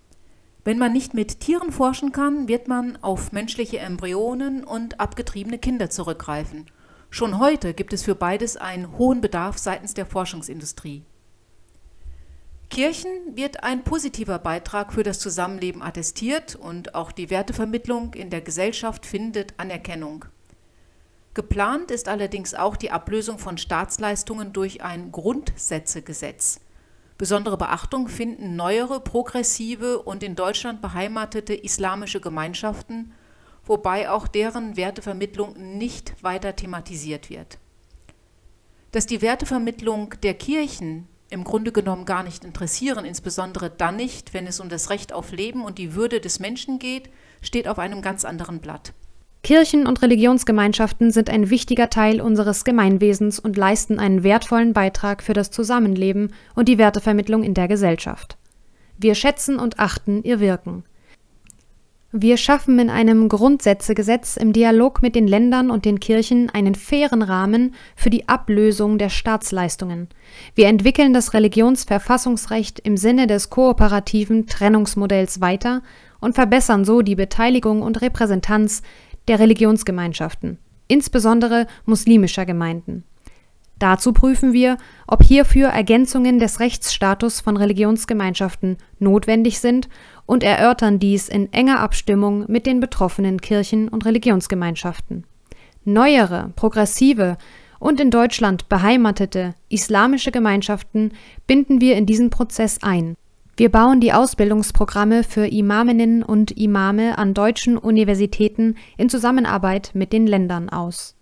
Wenn 0.63 0.79
man 0.79 0.93
nicht 0.93 1.13
mit 1.13 1.41
Tieren 1.41 1.71
forschen 1.71 2.11
kann, 2.11 2.47
wird 2.47 2.67
man 2.67 2.97
auf 3.03 3.33
menschliche 3.33 3.77
Embryonen 3.77 4.63
und 4.63 4.99
abgetriebene 4.99 5.59
Kinder 5.59 5.91
zurückgreifen. 5.91 6.65
Schon 7.09 7.39
heute 7.39 7.73
gibt 7.73 7.93
es 7.93 8.03
für 8.03 8.15
beides 8.15 8.55
einen 8.55 8.97
hohen 8.97 9.21
Bedarf 9.21 9.57
seitens 9.57 9.93
der 9.93 10.05
Forschungsindustrie. 10.05 11.03
Kirchen 12.69 13.35
wird 13.35 13.63
ein 13.63 13.83
positiver 13.83 14.37
Beitrag 14.37 14.93
für 14.93 15.01
das 15.01 15.19
Zusammenleben 15.19 15.81
attestiert 15.81 16.55
und 16.55 16.93
auch 16.93 17.11
die 17.11 17.31
Wertevermittlung 17.31 18.13
in 18.13 18.29
der 18.29 18.41
Gesellschaft 18.41 19.07
findet 19.07 19.55
Anerkennung. 19.57 20.25
Geplant 21.33 21.89
ist 21.89 22.07
allerdings 22.07 22.53
auch 22.53 22.75
die 22.75 22.91
Ablösung 22.91 23.39
von 23.39 23.57
Staatsleistungen 23.57 24.53
durch 24.53 24.83
ein 24.83 25.11
Grundsätzegesetz. 25.11 26.59
Besondere 27.17 27.57
Beachtung 27.57 28.07
finden 28.07 28.55
neuere, 28.55 28.99
progressive 28.99 29.99
und 30.03 30.21
in 30.21 30.35
Deutschland 30.35 30.81
beheimatete 30.81 31.53
islamische 31.53 32.21
Gemeinschaften, 32.21 33.13
wobei 33.69 34.09
auch 34.09 34.27
deren 34.27 34.75
Wertevermittlung 34.75 35.77
nicht 35.77 36.21
weiter 36.21 36.55
thematisiert 36.55 37.29
wird. 37.29 37.59
Dass 38.91 39.05
die 39.05 39.21
Wertevermittlung 39.21 40.15
der 40.23 40.33
Kirchen 40.33 41.07
im 41.29 41.43
Grunde 41.43 41.71
genommen 41.71 42.05
gar 42.05 42.23
nicht 42.23 42.43
interessieren, 42.43 43.05
insbesondere 43.05 43.69
dann 43.69 43.95
nicht, 43.95 44.33
wenn 44.33 44.47
es 44.47 44.59
um 44.59 44.67
das 44.67 44.89
Recht 44.89 45.13
auf 45.13 45.31
Leben 45.31 45.63
und 45.63 45.77
die 45.77 45.93
Würde 45.93 46.19
des 46.19 46.39
Menschen 46.39 46.79
geht, 46.79 47.09
steht 47.41 47.67
auf 47.67 47.77
einem 47.77 48.01
ganz 48.01 48.25
anderen 48.25 48.59
Blatt. 48.59 48.93
Kirchen 49.43 49.87
und 49.87 50.01
Religionsgemeinschaften 50.01 51.11
sind 51.11 51.29
ein 51.29 51.49
wichtiger 51.49 51.89
Teil 51.89 52.19
unseres 52.19 52.65
Gemeinwesens 52.65 53.39
und 53.39 53.55
leisten 53.55 53.99
einen 53.99 54.23
wertvollen 54.23 54.73
Beitrag 54.73 55.23
für 55.23 55.33
das 55.33 55.51
Zusammenleben 55.51 56.33
und 56.55 56.67
die 56.67 56.77
Wertevermittlung 56.77 57.43
in 57.43 57.53
der 57.53 57.67
Gesellschaft. 57.67 58.37
Wir 58.97 59.15
schätzen 59.15 59.59
und 59.59 59.79
achten 59.79 60.23
ihr 60.23 60.41
Wirken. 60.41 60.83
Wir 62.11 62.37
schaffen 62.37 62.79
in 62.79 62.89
einem 62.89 63.29
Grundsätzegesetz 63.29 64.35
im 64.35 64.51
Dialog 64.51 65.03
mit 65.03 65.13
den 65.13 65.27
Ländern 65.27 65.69
und 65.69 65.85
den 65.85 65.99
Kirchen 65.99 66.49
einen 66.49 66.73
fairen 66.73 67.21
Rahmen 67.21 67.75
für 67.95 68.09
die 68.09 68.27
Ablösung 68.27 68.97
der 68.97 69.09
Staatsleistungen. 69.09 70.07
Wir 70.55 70.69
entwickeln 70.69 71.13
das 71.13 71.35
Religionsverfassungsrecht 71.35 72.79
im 72.79 72.97
Sinne 72.97 73.27
des 73.27 73.51
kooperativen 73.51 74.47
Trennungsmodells 74.47 75.39
weiter 75.39 75.83
und 76.19 76.33
verbessern 76.33 76.83
so 76.83 77.03
die 77.03 77.15
Beteiligung 77.15 77.83
und 77.83 78.01
Repräsentanz 78.01 78.81
der 79.27 79.37
Religionsgemeinschaften, 79.37 80.57
insbesondere 80.87 81.67
muslimischer 81.85 82.47
Gemeinden. 82.47 83.03
Dazu 83.79 84.11
prüfen 84.11 84.51
wir, 84.51 84.77
ob 85.07 85.23
hierfür 85.23 85.69
Ergänzungen 85.69 86.37
des 86.37 86.59
Rechtsstatus 86.59 87.39
von 87.39 87.55
Religionsgemeinschaften 87.55 88.77
notwendig 88.99 89.59
sind 89.59 89.87
und 90.25 90.43
erörtern 90.43 90.99
dies 90.99 91.29
in 91.29 91.51
enger 91.53 91.79
Abstimmung 91.79 92.45
mit 92.47 92.65
den 92.65 92.81
betroffenen 92.81 93.39
Kirchen 93.39 93.87
und 93.87 94.05
Religionsgemeinschaften. 94.05 95.23
Neuere, 95.85 96.51
progressive 96.57 97.37
und 97.79 98.01
in 98.01 98.11
Deutschland 98.11 98.67
beheimatete 98.67 99.55
islamische 99.69 100.31
Gemeinschaften 100.31 101.13
binden 101.47 101.79
wir 101.79 101.95
in 101.95 102.05
diesen 102.05 102.29
Prozess 102.29 102.79
ein. 102.83 103.15
Wir 103.55 103.69
bauen 103.69 104.01
die 104.01 104.13
Ausbildungsprogramme 104.13 105.23
für 105.23 105.47
Imaminnen 105.47 106.23
und 106.23 106.51
Imame 106.51 107.17
an 107.17 107.33
deutschen 107.33 107.77
Universitäten 107.77 108.75
in 108.97 109.09
Zusammenarbeit 109.09 109.91
mit 109.93 110.11
den 110.11 110.27
Ländern 110.27 110.69
aus. 110.69 111.15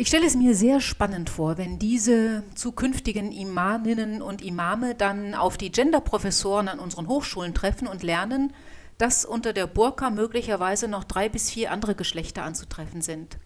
Ich 0.00 0.06
stelle 0.06 0.26
es 0.26 0.36
mir 0.36 0.54
sehr 0.54 0.80
spannend 0.80 1.28
vor, 1.28 1.58
wenn 1.58 1.80
diese 1.80 2.44
zukünftigen 2.54 3.32
Imaminnen 3.32 4.22
und 4.22 4.42
Imame 4.42 4.94
dann 4.94 5.34
auf 5.34 5.56
die 5.58 5.72
Genderprofessoren 5.72 6.68
an 6.68 6.78
unseren 6.78 7.08
Hochschulen 7.08 7.52
treffen 7.52 7.88
und 7.88 8.04
lernen, 8.04 8.52
dass 8.96 9.24
unter 9.24 9.52
der 9.52 9.66
Burka 9.66 10.10
möglicherweise 10.10 10.86
noch 10.86 11.02
drei 11.02 11.28
bis 11.28 11.50
vier 11.50 11.72
andere 11.72 11.96
Geschlechter 11.96 12.44
anzutreffen 12.44 13.02
sind. 13.02 13.38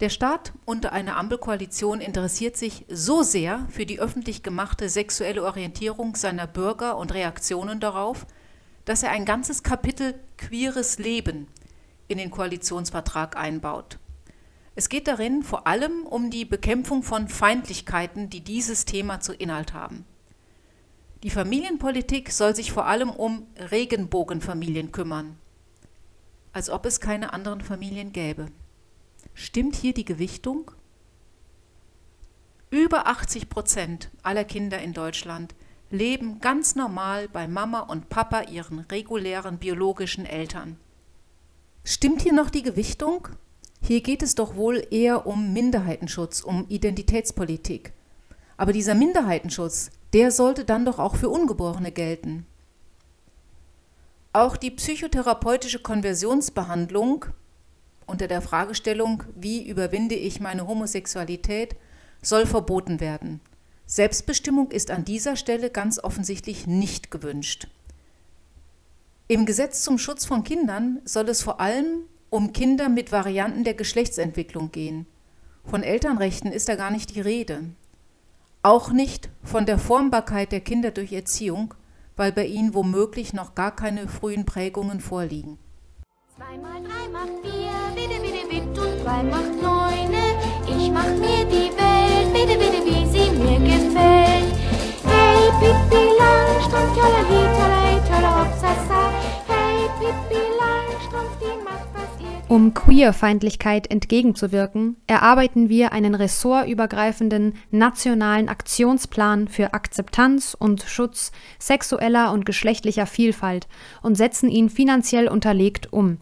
Der 0.00 0.08
Staat 0.08 0.54
unter 0.64 0.90
einer 0.90 1.16
Ampelkoalition 1.16 2.00
interessiert 2.00 2.56
sich 2.56 2.84
so 2.88 3.22
sehr 3.22 3.64
für 3.70 3.86
die 3.86 4.00
öffentlich 4.00 4.42
gemachte 4.42 4.88
sexuelle 4.88 5.44
Orientierung 5.44 6.16
seiner 6.16 6.48
Bürger 6.48 6.98
und 6.98 7.14
Reaktionen 7.14 7.78
darauf, 7.78 8.26
dass 8.86 9.04
er 9.04 9.12
ein 9.12 9.24
ganzes 9.24 9.62
Kapitel 9.62 10.16
queeres 10.36 10.98
Leben 10.98 11.46
in 12.08 12.18
den 12.18 12.32
Koalitionsvertrag 12.32 13.36
einbaut. 13.36 13.99
Es 14.80 14.88
geht 14.88 15.08
darin 15.08 15.42
vor 15.42 15.66
allem 15.66 16.06
um 16.06 16.30
die 16.30 16.46
Bekämpfung 16.46 17.02
von 17.02 17.28
Feindlichkeiten, 17.28 18.30
die 18.30 18.40
dieses 18.40 18.86
Thema 18.86 19.20
zu 19.20 19.34
Inhalt 19.34 19.74
haben. 19.74 20.06
Die 21.22 21.28
Familienpolitik 21.28 22.32
soll 22.32 22.56
sich 22.56 22.72
vor 22.72 22.86
allem 22.86 23.10
um 23.10 23.46
Regenbogenfamilien 23.58 24.90
kümmern, 24.90 25.36
als 26.54 26.70
ob 26.70 26.86
es 26.86 26.98
keine 26.98 27.34
anderen 27.34 27.60
Familien 27.60 28.14
gäbe. 28.14 28.46
Stimmt 29.34 29.76
hier 29.76 29.92
die 29.92 30.06
Gewichtung? 30.06 30.70
Über 32.70 33.06
80 33.06 33.50
Prozent 33.50 34.08
aller 34.22 34.44
Kinder 34.44 34.80
in 34.80 34.94
Deutschland 34.94 35.54
leben 35.90 36.40
ganz 36.40 36.74
normal 36.74 37.28
bei 37.28 37.48
Mama 37.48 37.80
und 37.80 38.08
Papa, 38.08 38.44
ihren 38.44 38.78
regulären 38.78 39.58
biologischen 39.58 40.24
Eltern. 40.24 40.78
Stimmt 41.84 42.22
hier 42.22 42.32
noch 42.32 42.48
die 42.48 42.62
Gewichtung? 42.62 43.28
Hier 43.82 44.02
geht 44.02 44.22
es 44.22 44.34
doch 44.34 44.56
wohl 44.56 44.86
eher 44.90 45.26
um 45.26 45.52
Minderheitenschutz, 45.52 46.42
um 46.42 46.66
Identitätspolitik. 46.68 47.92
Aber 48.56 48.72
dieser 48.72 48.94
Minderheitenschutz, 48.94 49.90
der 50.12 50.30
sollte 50.30 50.64
dann 50.64 50.84
doch 50.84 50.98
auch 50.98 51.16
für 51.16 51.28
Ungeborene 51.28 51.92
gelten. 51.92 52.46
Auch 54.32 54.56
die 54.56 54.70
psychotherapeutische 54.70 55.80
Konversionsbehandlung 55.80 57.26
unter 58.06 58.28
der 58.28 58.42
Fragestellung, 58.42 59.22
wie 59.34 59.66
überwinde 59.66 60.14
ich 60.14 60.40
meine 60.40 60.66
Homosexualität, 60.66 61.76
soll 62.22 62.44
verboten 62.44 63.00
werden. 63.00 63.40
Selbstbestimmung 63.86 64.70
ist 64.70 64.90
an 64.90 65.04
dieser 65.04 65.36
Stelle 65.36 65.70
ganz 65.70 65.98
offensichtlich 65.98 66.66
nicht 66.66 67.10
gewünscht. 67.10 67.68
Im 69.26 69.46
Gesetz 69.46 69.82
zum 69.82 69.98
Schutz 69.98 70.24
von 70.24 70.44
Kindern 70.44 71.00
soll 71.04 71.28
es 71.28 71.42
vor 71.42 71.60
allem 71.60 72.04
um 72.30 72.52
Kinder 72.52 72.88
mit 72.88 73.12
Varianten 73.12 73.64
der 73.64 73.74
Geschlechtsentwicklung 73.74 74.70
gehen. 74.70 75.06
Von 75.64 75.82
Elternrechten 75.82 76.52
ist 76.52 76.68
da 76.68 76.76
gar 76.76 76.90
nicht 76.90 77.14
die 77.14 77.20
Rede. 77.20 77.64
Auch 78.62 78.92
nicht 78.92 79.28
von 79.42 79.66
der 79.66 79.78
Formbarkeit 79.78 80.52
der 80.52 80.60
Kinder 80.60 80.90
durch 80.90 81.12
Erziehung, 81.12 81.74
weil 82.16 82.32
bei 82.32 82.46
ihnen 82.46 82.74
womöglich 82.74 83.32
noch 83.32 83.54
gar 83.54 83.74
keine 83.74 84.06
frühen 84.06 84.44
Prägungen 84.46 85.00
vorliegen. 85.00 85.58
Zwei 86.36 86.56
mal 86.58 86.80
drei 86.82 87.08
macht 87.08 87.42
vier, 87.42 87.70
bitte, 87.94 88.20
bitte, 88.20 88.46
bitte, 88.48 88.80
und 88.80 89.04
drei 89.04 89.22
macht 89.22 89.62
neune. 89.62 90.38
Ich 90.66 90.90
mach 90.90 91.08
mir 91.08 91.44
die 91.44 91.70
Welt, 91.76 92.32
bitte, 92.32 92.58
bitte, 92.58 92.84
wie 92.84 93.06
sie 93.10 93.30
mir 93.30 93.58
gefällt. 93.58 94.54
Hey, 95.04 95.50
Pippi 95.60 96.02
Langstrumpf, 96.18 96.94
tolle, 96.94 97.22
tolle, 97.28 98.02
tolle, 98.08 98.30
Hopsasa. 98.40 99.10
Hey, 99.48 99.88
Pippi 99.98 100.40
Langstrumpf, 100.58 101.38
die 101.40 101.46
ihr 101.46 101.69
Um 102.50 102.74
Queerfeindlichkeit 102.74 103.88
entgegenzuwirken, 103.92 104.96
erarbeiten 105.06 105.68
wir 105.68 105.92
einen 105.92 106.16
ressortübergreifenden 106.16 107.54
nationalen 107.70 108.48
Aktionsplan 108.48 109.46
für 109.46 109.72
Akzeptanz 109.72 110.56
und 110.58 110.82
Schutz 110.82 111.30
sexueller 111.60 112.32
und 112.32 112.44
geschlechtlicher 112.44 113.06
Vielfalt 113.06 113.68
und 114.02 114.16
setzen 114.16 114.48
ihn 114.48 114.68
finanziell 114.68 115.28
unterlegt 115.28 115.92
um. 115.92 116.18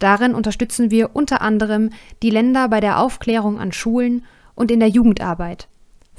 Darin 0.00 0.34
unterstützen 0.34 0.90
wir 0.90 1.10
unter 1.14 1.40
anderem 1.40 1.90
die 2.20 2.30
Länder 2.30 2.68
bei 2.68 2.80
der 2.80 2.98
Aufklärung 2.98 3.60
an 3.60 3.70
Schulen 3.70 4.24
und 4.56 4.72
in 4.72 4.80
der 4.80 4.88
Jugendarbeit, 4.88 5.68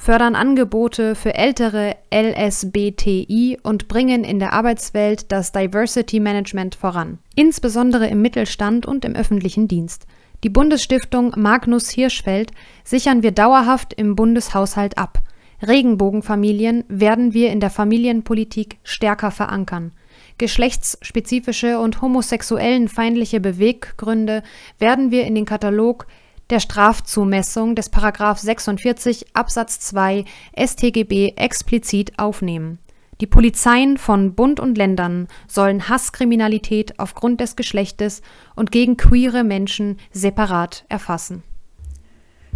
fördern 0.02 0.34
Angebote 0.34 1.14
für 1.14 1.36
ältere 1.36 1.96
LSBTI 2.12 3.60
und 3.62 3.88
bringen 3.88 4.24
in 4.24 4.40
der 4.40 4.52
Arbeitswelt 4.52 5.32
das 5.32 5.52
Diversity 5.52 6.20
Management 6.20 6.74
voran, 6.74 7.20
insbesondere 7.36 8.08
im 8.08 8.20
Mittelstand 8.20 8.88
und 8.88 9.06
im 9.06 9.14
öffentlichen 9.16 9.68
Dienst. 9.68 10.08
Die 10.44 10.50
Bundesstiftung 10.50 11.36
Magnus 11.38 11.92
Hirschfeld 11.92 12.52
sichern 12.84 13.22
wir 13.22 13.32
dauerhaft 13.32 13.94
im 13.94 14.16
Bundeshaushalt 14.16 14.98
ab. 14.98 15.20
Regenbogenfamilien 15.62 16.84
werden 16.88 17.36
wir 17.36 17.52
in 17.52 17.60
der 17.60 17.70
Familienpolitik 17.70 18.80
stärker 18.84 19.30
verankern. 19.30 19.92
Geschlechtsspezifische 20.40 21.78
und 21.78 22.02
homosexuellen 22.02 22.88
feindliche 22.88 23.40
Beweggründe 23.40 24.42
werden 24.80 25.12
wir 25.12 25.26
in 25.26 25.36
den 25.36 25.46
Katalog 25.46 26.08
der 26.52 26.60
Strafzumessung 26.60 27.76
des§ 27.76 27.92
46 28.38 29.36
Absatz 29.36 29.80
2 29.80 30.26
StGB 30.56 31.34
explizit 31.38 32.20
aufnehmen. 32.20 32.78
Die 33.22 33.28
Polizeien 33.28 33.98
von 33.98 34.34
Bund 34.36 34.60
und 34.60 34.78
Ländern 34.78 35.28
sollen 35.48 35.88
Hasskriminalität 35.88 37.00
aufgrund 37.00 37.40
des 37.40 37.56
Geschlechtes 37.56 38.22
und 38.56 38.72
gegen 38.72 38.98
queere 38.98 39.44
Menschen 39.44 39.98
separat 40.12 40.86
erfassen. 40.90 41.44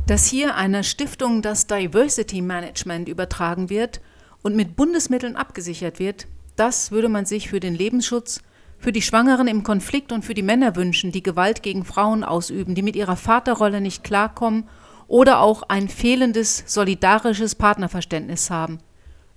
Dass 0.07 0.27
hier 0.27 0.55
einer 0.55 0.83
Stiftung 0.83 1.41
das 1.41 1.67
Diversity 1.67 2.41
Management 2.41 3.07
übertragen 3.07 3.69
wird 3.69 4.01
und 4.43 4.55
mit 4.55 4.75
Bundesmitteln 4.75 5.35
abgesichert 5.35 5.99
wird, 5.99 6.27
das 6.55 6.91
würde 6.91 7.09
man 7.09 7.25
sich 7.25 7.49
für 7.49 7.59
den 7.59 7.75
Lebensschutz, 7.75 8.41
für 8.77 8.91
die 8.91 9.01
Schwangeren 9.01 9.47
im 9.47 9.63
Konflikt 9.63 10.11
und 10.11 10.23
für 10.23 10.33
die 10.33 10.43
Männer 10.43 10.75
wünschen, 10.75 11.11
die 11.11 11.23
Gewalt 11.23 11.63
gegen 11.63 11.85
Frauen 11.85 12.23
ausüben, 12.23 12.75
die 12.75 12.81
mit 12.81 12.95
ihrer 12.95 13.15
Vaterrolle 13.15 13.81
nicht 13.81 14.03
klarkommen 14.03 14.67
oder 15.07 15.39
auch 15.39 15.63
ein 15.63 15.89
fehlendes 15.89 16.63
solidarisches 16.67 17.55
Partnerverständnis 17.55 18.49
haben. 18.49 18.79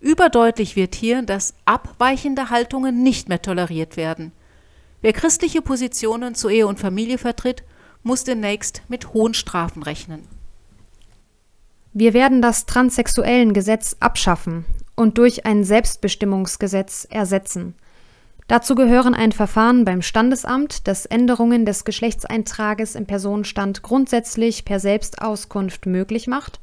Überdeutlich 0.00 0.76
wird 0.76 0.94
hier, 0.94 1.22
dass 1.22 1.54
abweichende 1.64 2.50
Haltungen 2.50 3.02
nicht 3.02 3.28
mehr 3.28 3.42
toleriert 3.42 3.96
werden. 3.96 4.32
Wer 5.00 5.12
christliche 5.12 5.62
Positionen 5.62 6.34
zu 6.34 6.48
Ehe 6.48 6.66
und 6.66 6.78
Familie 6.78 7.18
vertritt, 7.18 7.64
muss 8.02 8.24
demnächst 8.24 8.82
mit 8.88 9.12
hohen 9.12 9.34
Strafen 9.34 9.82
rechnen. 9.82 10.22
Wir 11.92 12.14
werden 12.14 12.42
das 12.42 12.66
Transsexuellengesetz 12.66 13.96
abschaffen 13.98 14.64
und 14.94 15.18
durch 15.18 15.46
ein 15.46 15.64
Selbstbestimmungsgesetz 15.64 17.06
ersetzen. 17.10 17.74
Dazu 18.48 18.74
gehören 18.74 19.12
ein 19.14 19.32
Verfahren 19.32 19.84
beim 19.84 20.00
Standesamt, 20.00 20.88
das 20.88 21.04
Änderungen 21.04 21.66
des 21.66 21.84
Geschlechtseintrages 21.84 22.94
im 22.94 23.04
Personenstand 23.04 23.82
grundsätzlich 23.82 24.64
per 24.64 24.80
Selbstauskunft 24.80 25.84
möglich 25.84 26.26
macht, 26.26 26.58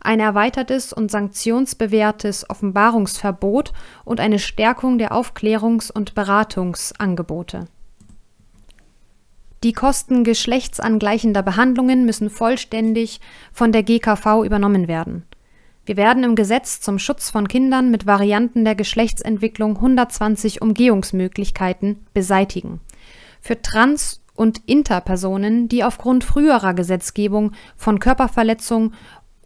ein 0.00 0.20
erweitertes 0.20 0.94
und 0.94 1.10
sanktionsbewährtes 1.10 2.48
Offenbarungsverbot 2.48 3.74
und 4.06 4.20
eine 4.20 4.38
Stärkung 4.38 4.96
der 4.96 5.12
Aufklärungs- 5.12 5.92
und 5.92 6.14
Beratungsangebote. 6.14 7.66
Die 9.64 9.74
Kosten 9.74 10.24
geschlechtsangleichender 10.24 11.42
Behandlungen 11.42 12.06
müssen 12.06 12.30
vollständig 12.30 13.20
von 13.52 13.70
der 13.72 13.82
GKV 13.82 14.44
übernommen 14.44 14.88
werden. 14.88 15.24
Wir 15.88 15.96
werden 15.96 16.22
im 16.22 16.34
Gesetz 16.34 16.82
zum 16.82 16.98
Schutz 16.98 17.30
von 17.30 17.48
Kindern 17.48 17.90
mit 17.90 18.04
Varianten 18.04 18.62
der 18.62 18.74
Geschlechtsentwicklung 18.74 19.76
120 19.76 20.60
Umgehungsmöglichkeiten 20.60 22.06
beseitigen. 22.12 22.80
Für 23.40 23.62
Trans- 23.62 24.20
und 24.34 24.60
Interpersonen, 24.66 25.66
die 25.66 25.84
aufgrund 25.84 26.24
früherer 26.24 26.74
Gesetzgebung 26.74 27.52
von 27.78 28.00
Körperverletzung 28.00 28.92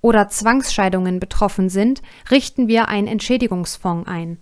oder 0.01 0.31
Zwangsscheidungen 0.31 1.21
betroffen 1.21 1.69
sind, 1.69 2.03
richten 2.29 2.67
wir 2.67 2.89
einen 2.89 3.07
Entschädigungsfonds 3.07 4.09
ein. 4.09 4.39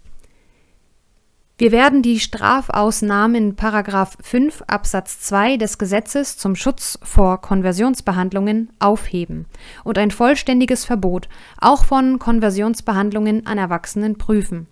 Wir 1.60 1.72
werden 1.72 2.00
die 2.00 2.20
Strafausnahmen 2.20 3.34
in§ 3.50 3.56
5 4.22 4.62
Absatz 4.66 5.20
2 5.20 5.58
des 5.58 5.76
Gesetzes 5.76 6.38
zum 6.38 6.56
Schutz 6.56 6.98
vor 7.02 7.42
Konversionsbehandlungen 7.42 8.70
aufheben 8.78 9.44
und 9.84 9.98
ein 9.98 10.10
vollständiges 10.10 10.86
Verbot 10.86 11.28
auch 11.60 11.84
von 11.84 12.18
Konversionsbehandlungen 12.18 13.46
an 13.46 13.58
Erwachsenen 13.58 14.16
prüfen. 14.16 14.68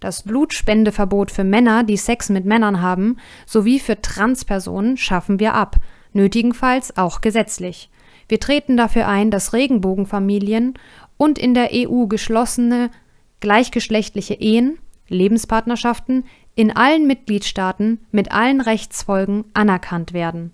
Das 0.00 0.24
Blutspendeverbot 0.24 1.30
für 1.30 1.44
Männer, 1.44 1.82
die 1.82 1.96
Sex 1.96 2.28
mit 2.28 2.44
Männern 2.44 2.82
haben, 2.82 3.16
sowie 3.46 3.78
für 3.78 4.02
Transpersonen 4.02 4.98
schaffen 4.98 5.40
wir 5.40 5.54
ab, 5.54 5.76
nötigenfalls 6.12 6.98
auch 6.98 7.22
gesetzlich. 7.22 7.88
Wir 8.28 8.38
treten 8.38 8.76
dafür 8.76 9.08
ein, 9.08 9.30
dass 9.30 9.54
Regenbogenfamilien 9.54 10.74
und 11.16 11.38
in 11.38 11.54
der 11.54 11.70
EU 11.72 12.04
geschlossene 12.04 12.90
gleichgeschlechtliche 13.40 14.34
Ehen 14.34 14.76
Lebenspartnerschaften 15.08 16.24
in 16.54 16.74
allen 16.74 17.06
Mitgliedstaaten 17.06 18.00
mit 18.10 18.32
allen 18.32 18.60
Rechtsfolgen 18.60 19.44
anerkannt 19.54 20.12
werden. 20.12 20.52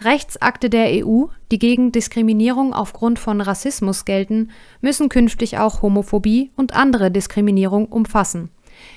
Rechtsakte 0.00 0.68
der 0.68 1.06
EU, 1.06 1.26
die 1.50 1.58
gegen 1.58 1.90
Diskriminierung 1.90 2.74
aufgrund 2.74 3.18
von 3.18 3.40
Rassismus 3.40 4.04
gelten, 4.04 4.50
müssen 4.80 5.08
künftig 5.08 5.58
auch 5.58 5.80
Homophobie 5.82 6.50
und 6.56 6.74
andere 6.74 7.10
Diskriminierung 7.10 7.86
umfassen. 7.86 8.50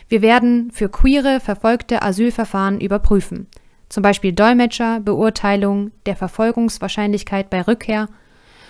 Wir 0.10 0.22
werden 0.22 0.72
für 0.72 0.90
queere 0.90 1.40
verfolgte 1.40 2.02
Asylverfahren 2.02 2.82
überprüfen, 2.82 3.48
zum 3.88 4.04
Beispiel 4.04 4.34
Dolmetscher, 4.34 5.00
Beurteilung 5.00 5.92
der 6.06 6.18
Verfolgungswahrscheinlichkeit 6.18 7.50
bei 7.50 7.62
Rückkehr, 7.62 8.10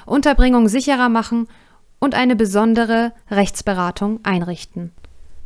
Unterbringung 0.06 0.68
sicherer 0.68 1.10
machen 1.10 1.48
und 2.00 2.13
eine 2.13 2.36
besondere 2.36 3.12
Rechtsberatung 3.32 4.20
einrichten. 4.24 4.92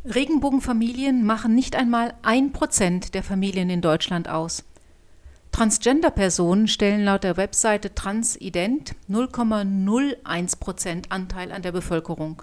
Regenbogenfamilien 0.06 1.24
machen 1.24 1.54
nicht 1.54 1.76
einmal 1.76 2.12
ein 2.20 2.52
Prozent 2.52 3.14
der 3.14 3.22
Familien 3.22 3.70
in 3.70 3.80
Deutschland 3.80 4.28
aus. 4.28 4.64
Transgender-Personen 5.50 6.68
stellen 6.68 7.04
laut 7.04 7.24
der 7.24 7.38
Webseite 7.38 7.94
Transident 7.94 8.94
0,01 9.08 10.58
Prozent 10.58 11.10
Anteil 11.10 11.52
an 11.52 11.62
der 11.62 11.72
Bevölkerung. 11.72 12.42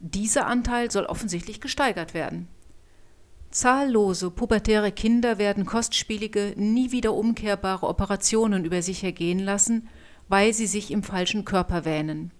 Dieser 0.00 0.46
Anteil 0.46 0.90
soll 0.90 1.04
offensichtlich 1.04 1.60
gesteigert 1.60 2.12
werden. 2.12 2.48
Zahllose 3.52 4.30
pubertäre 4.30 4.90
Kinder 4.90 5.38
werden 5.38 5.64
kostspielige, 5.64 6.54
nie 6.56 6.90
wieder 6.90 7.14
umkehrbare 7.14 7.86
Operationen 7.86 8.64
über 8.64 8.82
sich 8.82 9.04
ergehen 9.04 9.38
lassen, 9.38 9.88
weil 10.28 10.52
sie 10.54 10.66
sich 10.66 10.90
im 10.90 11.04
falschen 11.04 11.44
Körper 11.44 11.84
wähnen. 11.84 12.32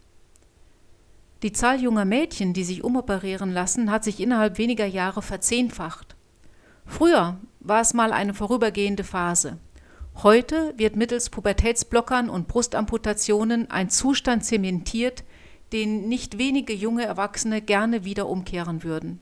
Die 1.42 1.52
Zahl 1.52 1.80
junger 1.80 2.04
Mädchen, 2.04 2.52
die 2.52 2.62
sich 2.62 2.84
umoperieren 2.84 3.52
lassen, 3.52 3.90
hat 3.90 4.04
sich 4.04 4.20
innerhalb 4.20 4.58
weniger 4.58 4.86
Jahre 4.86 5.22
verzehnfacht. 5.22 6.14
Früher 6.86 7.40
war 7.58 7.80
es 7.80 7.94
mal 7.94 8.12
eine 8.12 8.32
vorübergehende 8.32 9.02
Phase. 9.02 9.58
Heute 10.22 10.74
wird 10.76 10.94
mittels 10.94 11.30
Pubertätsblockern 11.30 12.28
und 12.28 12.46
Brustamputationen 12.46 13.70
ein 13.70 13.90
Zustand 13.90 14.44
zementiert, 14.44 15.24
den 15.72 16.08
nicht 16.08 16.38
wenige 16.38 16.74
junge 16.74 17.04
Erwachsene 17.04 17.60
gerne 17.60 18.04
wieder 18.04 18.28
umkehren 18.28 18.84
würden. 18.84 19.18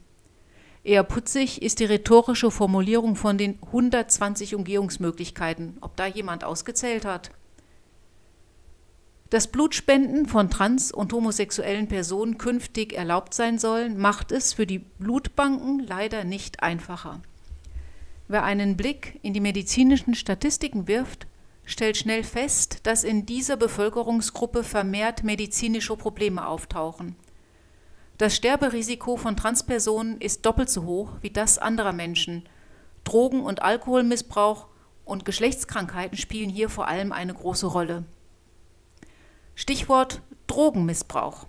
Eher 0.83 1.05
putzig 1.05 1.63
ist 1.63 1.79
die 1.79 1.85
rhetorische 1.85 2.51
Formulierung 2.51 3.17
von 3.17 3.39
den 3.39 3.59
120 3.67 4.55
Umgehungsmöglichkeiten, 4.55 5.79
ob 5.81 5.97
da 5.97 6.07
jemand 6.07 6.45
ausgezählt 6.45 7.05
hat. 7.05 7.31
Dass 9.31 9.47
Blutspenden 9.47 10.27
von 10.27 10.51
trans- 10.51 10.91
und 10.91 11.13
homosexuellen 11.13 11.87
Personen 11.87 12.37
künftig 12.37 12.93
erlaubt 12.93 13.33
sein 13.33 13.59
sollen, 13.59 13.97
macht 13.97 14.33
es 14.33 14.53
für 14.53 14.67
die 14.67 14.81
Blutbanken 14.81 15.87
leider 15.87 16.25
nicht 16.25 16.65
einfacher. 16.65 17.21
Wer 18.27 18.43
einen 18.43 18.77
Blick 18.77 19.21
in 19.23 19.33
die 19.33 19.41
medizinischen 19.41 20.15
Statistiken 20.15 20.89
wirft, 20.89 21.29
stellt 21.65 21.97
schnell 21.97 22.25
fest, 22.25 22.81
dass 22.83 23.05
in 23.05 23.25
dieser 23.25 23.57
Bevölkerungsgruppe 23.57 24.65
vermehrt 24.65 25.23
medizinische 25.23 25.97
Probleme 25.97 26.45
auftauchen. 26.47 27.15
Das 28.19 28.35
Sterberisiko 28.35 29.17
von 29.17 29.37
Transpersonen 29.37 30.21
ist 30.21 30.45
doppelt 30.45 30.71
so 30.71 30.85
hoch 30.85 31.13
wie 31.23 31.31
das 31.31 31.59
anderer 31.59 31.93
Menschen. 31.93 32.49
Drogen- 33.05 33.43
und 33.43 33.63
Alkoholmissbrauch 33.63 34.67
und 35.05 35.25
Geschlechtskrankheiten 35.25 36.19
spielen 36.19 36.51
hier 36.51 36.69
vor 36.69 36.89
allem 36.89 37.13
eine 37.13 37.33
große 37.33 37.67
Rolle. 37.67 38.05
Stichwort 39.61 40.23
Drogenmissbrauch. 40.47 41.45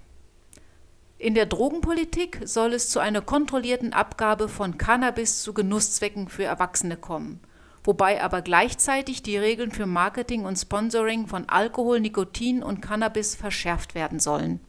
In 1.18 1.34
der 1.34 1.46
Drogenpolitik 1.46 2.42
soll 2.44 2.74
es 2.74 2.90
zu 2.90 3.00
einer 3.00 3.22
kontrollierten 3.22 3.94
Abgabe 3.94 4.50
von 4.50 4.78
Cannabis 4.78 5.42
zu 5.42 5.54
Genusszwecken 5.54 6.28
für 6.28 6.44
Erwachsene 6.44 6.98
kommen, 6.98 7.40
wobei 7.86 8.22
aber 8.22 8.42
gleichzeitig 8.42 9.24
die 9.24 9.38
Regeln 9.38 9.72
für 9.72 9.86
Marketing 9.86 10.44
und 10.44 10.58
Sponsoring 10.58 11.28
von 11.28 11.48
Alkohol, 11.48 12.02
Nikotin 12.02 12.64
und 12.64 12.82
Cannabis 12.82 13.36
verschärft 13.36 13.96
werden 13.96 14.20
sollen. 14.20 14.60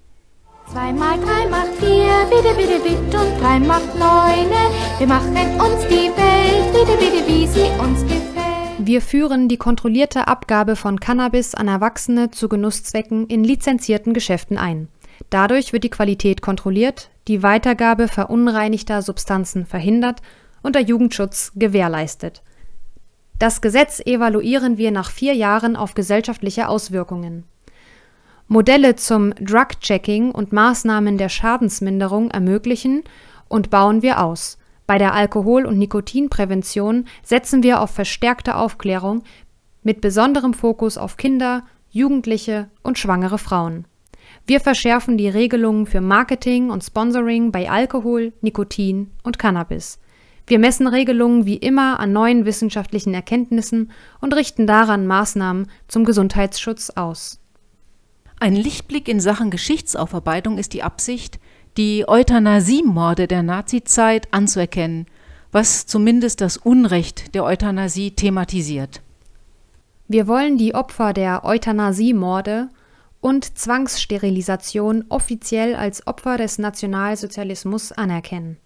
Zwei 0.70 0.92
mal 0.92 1.18
drei 1.18 1.48
macht 1.48 1.74
vier, 1.80 2.24
bitte, 2.30 2.54
bitte, 2.54 2.78
bitte 2.78 3.18
und 3.18 3.40
drei 3.40 3.58
macht 3.58 3.92
neune. 3.96 4.70
Wir 4.98 5.06
machen 5.08 5.34
uns 5.34 5.82
die 5.88 6.12
Welt, 6.14 6.72
bitte, 6.72 6.96
bitte, 6.96 7.26
wie 7.26 7.48
sie 7.48 7.68
uns 7.80 8.02
gefällt. 8.02 8.21
Wir 8.84 9.00
führen 9.00 9.46
die 9.46 9.58
kontrollierte 9.58 10.26
Abgabe 10.26 10.74
von 10.74 10.98
Cannabis 10.98 11.54
an 11.54 11.68
Erwachsene 11.68 12.32
zu 12.32 12.48
Genusszwecken 12.48 13.28
in 13.28 13.44
lizenzierten 13.44 14.12
Geschäften 14.12 14.58
ein. 14.58 14.88
Dadurch 15.30 15.72
wird 15.72 15.84
die 15.84 15.90
Qualität 15.90 16.42
kontrolliert, 16.42 17.08
die 17.28 17.44
Weitergabe 17.44 18.08
verunreinigter 18.08 19.00
Substanzen 19.00 19.66
verhindert 19.66 20.20
und 20.64 20.74
der 20.74 20.82
Jugendschutz 20.82 21.52
gewährleistet. 21.54 22.42
Das 23.38 23.60
Gesetz 23.60 24.00
evaluieren 24.04 24.78
wir 24.78 24.90
nach 24.90 25.12
vier 25.12 25.34
Jahren 25.34 25.76
auf 25.76 25.94
gesellschaftliche 25.94 26.66
Auswirkungen. 26.66 27.44
Modelle 28.48 28.96
zum 28.96 29.32
Drug-Checking 29.36 30.32
und 30.32 30.52
Maßnahmen 30.52 31.18
der 31.18 31.28
Schadensminderung 31.28 32.32
ermöglichen 32.32 33.04
und 33.46 33.70
bauen 33.70 34.02
wir 34.02 34.20
aus. 34.24 34.58
Bei 34.92 34.98
der 34.98 35.14
Alkohol- 35.14 35.64
und 35.64 35.78
Nikotinprävention 35.78 37.06
setzen 37.22 37.62
wir 37.62 37.80
auf 37.80 37.92
verstärkte 37.92 38.56
Aufklärung 38.56 39.22
mit 39.82 40.02
besonderem 40.02 40.52
Fokus 40.52 40.98
auf 40.98 41.16
Kinder, 41.16 41.64
Jugendliche 41.88 42.68
und 42.82 42.98
schwangere 42.98 43.38
Frauen. 43.38 43.86
Wir 44.46 44.60
verschärfen 44.60 45.16
die 45.16 45.30
Regelungen 45.30 45.86
für 45.86 46.02
Marketing 46.02 46.68
und 46.68 46.84
Sponsoring 46.84 47.52
bei 47.52 47.70
Alkohol, 47.70 48.34
Nikotin 48.42 49.10
und 49.22 49.38
Cannabis. 49.38 49.98
Wir 50.46 50.58
messen 50.58 50.86
Regelungen 50.86 51.46
wie 51.46 51.56
immer 51.56 51.98
an 51.98 52.12
neuen 52.12 52.44
wissenschaftlichen 52.44 53.14
Erkenntnissen 53.14 53.92
und 54.20 54.34
richten 54.34 54.66
daran 54.66 55.06
Maßnahmen 55.06 55.70
zum 55.88 56.04
Gesundheitsschutz 56.04 56.90
aus. 56.90 57.40
Ein 58.38 58.54
Lichtblick 58.54 59.08
in 59.08 59.20
Sachen 59.20 59.50
Geschichtsaufarbeitung 59.50 60.58
ist 60.58 60.74
die 60.74 60.82
Absicht, 60.82 61.38
die 61.76 62.06
Euthanasiemorde 62.06 63.26
der 63.26 63.42
Nazizeit 63.42 64.28
anzuerkennen, 64.30 65.06
was 65.52 65.86
zumindest 65.86 66.40
das 66.40 66.56
Unrecht 66.56 67.34
der 67.34 67.44
Euthanasie 67.44 68.10
thematisiert. 68.10 69.00
Wir 70.08 70.26
wollen 70.26 70.58
die 70.58 70.74
Opfer 70.74 71.12
der 71.12 71.44
Euthanasiemorde 71.44 72.68
und 73.20 73.56
Zwangssterilisation 73.56 75.04
offiziell 75.08 75.74
als 75.74 76.06
Opfer 76.06 76.36
des 76.36 76.58
Nationalsozialismus 76.58 77.92
anerkennen. 77.92 78.58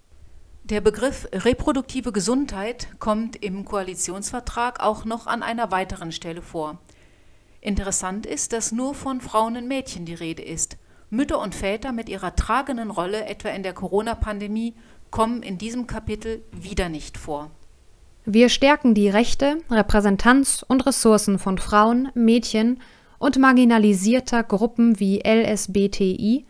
Der 0.64 0.80
Begriff 0.80 1.28
reproduktive 1.32 2.10
Gesundheit 2.10 2.88
kommt 2.98 3.36
im 3.36 3.64
Koalitionsvertrag 3.64 4.80
auch 4.80 5.04
noch 5.04 5.28
an 5.28 5.44
einer 5.44 5.70
weiteren 5.70 6.10
Stelle 6.10 6.42
vor. 6.42 6.78
Interessant 7.60 8.26
ist, 8.26 8.52
dass 8.52 8.72
nur 8.72 8.94
von 8.94 9.20
Frauen 9.20 9.56
und 9.56 9.68
Mädchen 9.68 10.06
die 10.06 10.14
Rede 10.14 10.42
ist. 10.42 10.76
Mütter 11.10 11.40
und 11.40 11.54
Väter 11.54 11.92
mit 11.92 12.08
ihrer 12.08 12.34
tragenden 12.34 12.90
Rolle 12.90 13.26
etwa 13.26 13.50
in 13.50 13.62
der 13.62 13.72
Corona-Pandemie 13.72 14.74
kommen 15.10 15.42
in 15.42 15.58
diesem 15.58 15.86
Kapitel 15.86 16.42
wieder 16.52 16.88
nicht 16.88 17.16
vor. 17.16 17.50
Wir 18.24 18.48
stärken 18.48 18.94
die 18.94 19.08
Rechte, 19.08 19.58
Repräsentanz 19.70 20.64
und 20.66 20.84
Ressourcen 20.84 21.38
von 21.38 21.58
Frauen, 21.58 22.10
Mädchen 22.14 22.80
und 23.18 23.38
marginalisierter 23.38 24.42
Gruppen 24.42 24.98
wie 24.98 25.22
LSBTI, 25.24 26.44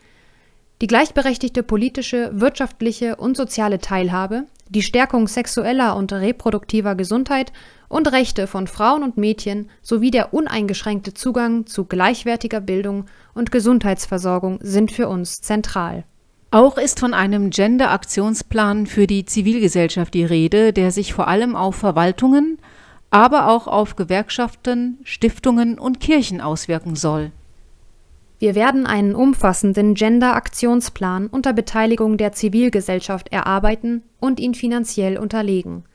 die 0.81 0.87
gleichberechtigte 0.87 1.61
politische, 1.61 2.31
wirtschaftliche 2.33 3.15
und 3.15 3.37
soziale 3.37 3.79
Teilhabe, 3.79 4.45
die 4.69 4.81
Stärkung 4.81 5.27
sexueller 5.27 5.95
und 5.95 6.11
reproduktiver 6.13 6.95
Gesundheit 6.95 7.51
und 7.89 8.11
Rechte 8.11 8.47
von 8.47 8.67
Frauen 8.67 9.03
und 9.03 9.17
Mädchen 9.17 9.69
sowie 9.81 10.11
der 10.11 10.33
uneingeschränkte 10.33 11.13
Zugang 11.13 11.65
zu 11.65 11.85
gleichwertiger 11.85 12.61
Bildung 12.61 13.05
und 13.33 13.51
Gesundheitsversorgung 13.51 14.59
sind 14.61 14.91
für 14.91 15.07
uns 15.07 15.41
zentral. 15.41 16.03
Auch 16.51 16.77
ist 16.77 16.99
von 16.99 17.13
einem 17.13 17.49
Gender-Aktionsplan 17.49 18.87
für 18.87 19.05
die 19.05 19.25
Zivilgesellschaft 19.25 20.13
die 20.13 20.23
Rede, 20.23 20.71
der 20.71 20.91
sich 20.91 21.13
vor 21.13 21.27
allem 21.27 21.55
auf 21.55 21.75
Verwaltungen, 21.75 22.57
aber 23.09 23.49
auch 23.49 23.67
auf 23.67 23.95
Gewerkschaften, 23.95 24.99
Stiftungen 25.03 25.77
und 25.77 25.99
Kirchen 25.99 26.41
auswirken 26.41 26.95
soll. 26.95 27.31
Wir 28.39 28.53
werden 28.53 28.85
einen 28.85 29.15
umfassenden 29.15 29.95
Gender-Aktionsplan 29.95 31.27
unter 31.27 31.53
Beteiligung 31.53 32.17
der 32.17 32.33
Zivilgesellschaft 32.33 33.31
erarbeiten 33.31 34.03
und 34.19 34.39
ihn 34.39 34.53
finanziell 34.53 35.17
unterlegen. 35.17 35.85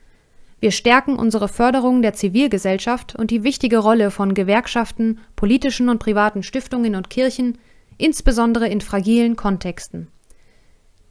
Wir 0.59 0.72
stärken 0.72 1.16
unsere 1.16 1.48
Förderung 1.48 2.02
der 2.02 2.14
Zivilgesellschaft 2.14 3.14
und 3.14 3.31
die 3.31 3.44
wichtige 3.44 3.78
Rolle 3.78 4.11
von 4.11 4.35
Gewerkschaften, 4.35 5.20
politischen 5.37 5.88
und 5.88 5.98
privaten 5.98 6.42
Stiftungen 6.42 6.94
und 6.96 7.11
Kirchen, 7.11 7.59
insbesondere 7.98 8.68
in 8.68 8.81
fragilen 8.81 9.37
Kontexten. 9.37 10.09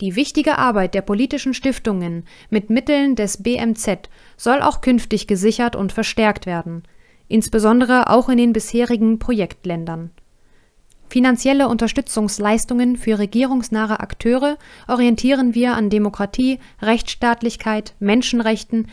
Die 0.02 0.16
wichtige 0.16 0.58
Arbeit 0.58 0.96
der 0.96 1.02
politischen 1.02 1.54
Stiftungen 1.54 2.26
mit 2.50 2.70
Mitteln 2.70 3.16
des 3.16 3.44
BMZ 3.44 4.10
soll 4.36 4.62
auch 4.62 4.82
künftig 4.82 5.28
gesichert 5.28 5.76
und 5.76 5.92
verstärkt 5.94 6.46
werden, 6.46 6.84
insbesondere 7.28 8.10
auch 8.10 8.28
in 8.28 8.38
den 8.38 8.52
bisherigen 8.52 9.20
Projektländern. 9.20 10.12
Finanzielle 11.12 11.68
Unterstützungsleistungen 11.68 12.96
für 12.96 13.20
regierungsnahe 13.20 14.00
Akteure 14.00 14.58
orientieren 14.88 15.54
wir 15.54 15.76
an 15.76 15.90
Demokratie, 15.90 16.58
Rechtsstaatlichkeit, 16.82 17.96
Menschenrechten, 18.00 18.88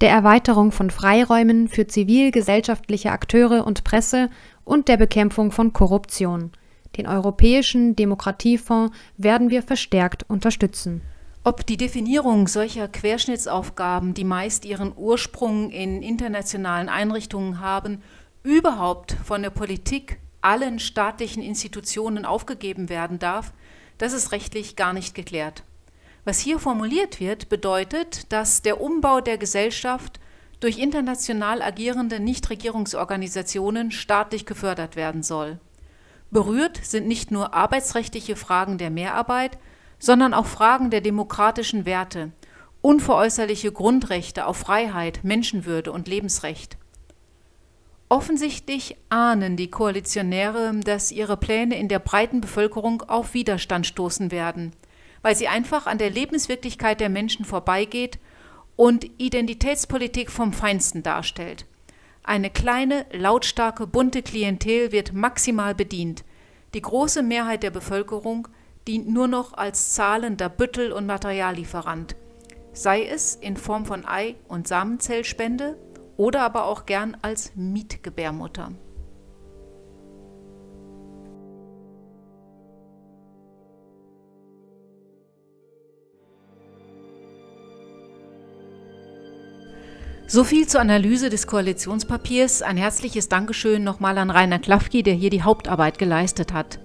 der 0.00 0.10
Erweiterung 0.10 0.70
von 0.70 0.88
Freiräumen 0.88 1.66
für 1.66 1.88
zivilgesellschaftliche 1.88 3.10
Akteure 3.10 3.66
und 3.66 3.82
Presse 3.82 4.30
und 4.62 4.86
der 4.86 4.98
Bekämpfung 4.98 5.50
von 5.50 5.72
Korruption. 5.72 6.52
Den 6.96 7.08
Europäischen 7.08 7.96
Demokratiefonds 7.96 8.96
werden 9.16 9.50
wir 9.50 9.64
verstärkt 9.64 10.26
unterstützen. 10.30 11.00
Ob 11.42 11.66
die 11.66 11.76
Definierung 11.76 12.46
solcher 12.46 12.86
Querschnittsaufgaben, 12.86 14.14
die 14.14 14.22
meist 14.22 14.64
ihren 14.64 14.92
Ursprung 14.96 15.70
in 15.70 16.04
internationalen 16.04 16.88
Einrichtungen 16.88 17.58
haben, 17.58 18.00
überhaupt 18.44 19.16
von 19.24 19.42
der 19.42 19.50
Politik 19.50 20.20
allen 20.40 20.78
staatlichen 20.78 21.42
Institutionen 21.42 22.24
aufgegeben 22.24 22.88
werden 22.88 23.18
darf, 23.18 23.52
das 23.98 24.12
ist 24.12 24.32
rechtlich 24.32 24.76
gar 24.76 24.92
nicht 24.92 25.14
geklärt. 25.14 25.64
Was 26.24 26.38
hier 26.38 26.58
formuliert 26.58 27.20
wird, 27.20 27.48
bedeutet, 27.48 28.32
dass 28.32 28.62
der 28.62 28.80
Umbau 28.80 29.20
der 29.20 29.38
Gesellschaft 29.38 30.20
durch 30.60 30.78
international 30.78 31.62
agierende 31.62 32.20
Nichtregierungsorganisationen 32.20 33.90
staatlich 33.90 34.44
gefördert 34.44 34.96
werden 34.96 35.22
soll. 35.22 35.58
Berührt 36.30 36.78
sind 36.84 37.06
nicht 37.06 37.30
nur 37.30 37.54
arbeitsrechtliche 37.54 38.36
Fragen 38.36 38.76
der 38.76 38.90
Mehrarbeit, 38.90 39.58
sondern 39.98 40.34
auch 40.34 40.46
Fragen 40.46 40.90
der 40.90 41.00
demokratischen 41.00 41.86
Werte, 41.86 42.32
unveräußerliche 42.82 43.72
Grundrechte 43.72 44.46
auf 44.46 44.58
Freiheit, 44.58 45.24
Menschenwürde 45.24 45.90
und 45.90 46.06
Lebensrecht. 46.06 46.76
Offensichtlich 48.10 48.96
ahnen 49.10 49.56
die 49.56 49.70
Koalitionäre, 49.70 50.72
dass 50.82 51.12
ihre 51.12 51.36
Pläne 51.36 51.78
in 51.78 51.88
der 51.88 51.98
breiten 51.98 52.40
Bevölkerung 52.40 53.02
auf 53.02 53.34
Widerstand 53.34 53.86
stoßen 53.86 54.30
werden, 54.30 54.72
weil 55.20 55.36
sie 55.36 55.48
einfach 55.48 55.86
an 55.86 55.98
der 55.98 56.08
Lebenswirklichkeit 56.08 57.00
der 57.00 57.10
Menschen 57.10 57.44
vorbeigeht 57.44 58.18
und 58.76 59.04
Identitätspolitik 59.18 60.30
vom 60.30 60.54
Feinsten 60.54 61.02
darstellt. 61.02 61.66
Eine 62.22 62.48
kleine, 62.48 63.04
lautstarke, 63.12 63.86
bunte 63.86 64.22
Klientel 64.22 64.90
wird 64.90 65.12
maximal 65.12 65.74
bedient. 65.74 66.24
Die 66.72 66.82
große 66.82 67.22
Mehrheit 67.22 67.62
der 67.62 67.70
Bevölkerung 67.70 68.48
dient 68.86 69.08
nur 69.08 69.28
noch 69.28 69.52
als 69.52 69.92
zahlender 69.92 70.48
Büttel- 70.48 70.92
und 70.92 71.04
Materiallieferant, 71.04 72.16
sei 72.72 73.04
es 73.04 73.34
in 73.34 73.58
Form 73.58 73.84
von 73.84 74.06
Ei- 74.06 74.36
und 74.48 74.66
Samenzellspende 74.66 75.76
oder 76.18 76.42
aber 76.42 76.66
auch 76.66 76.84
gern 76.84 77.16
als 77.22 77.52
Mietgebärmutter. 77.54 78.72
So 90.30 90.44
viel 90.44 90.66
zur 90.66 90.82
Analyse 90.82 91.30
des 91.30 91.46
Koalitionspapiers. 91.46 92.60
Ein 92.60 92.76
herzliches 92.76 93.30
Dankeschön 93.30 93.82
nochmal 93.82 94.18
an 94.18 94.28
Rainer 94.28 94.58
Klafki, 94.58 95.02
der 95.02 95.14
hier 95.14 95.30
die 95.30 95.42
Hauptarbeit 95.42 95.98
geleistet 95.98 96.52
hat. 96.52 96.78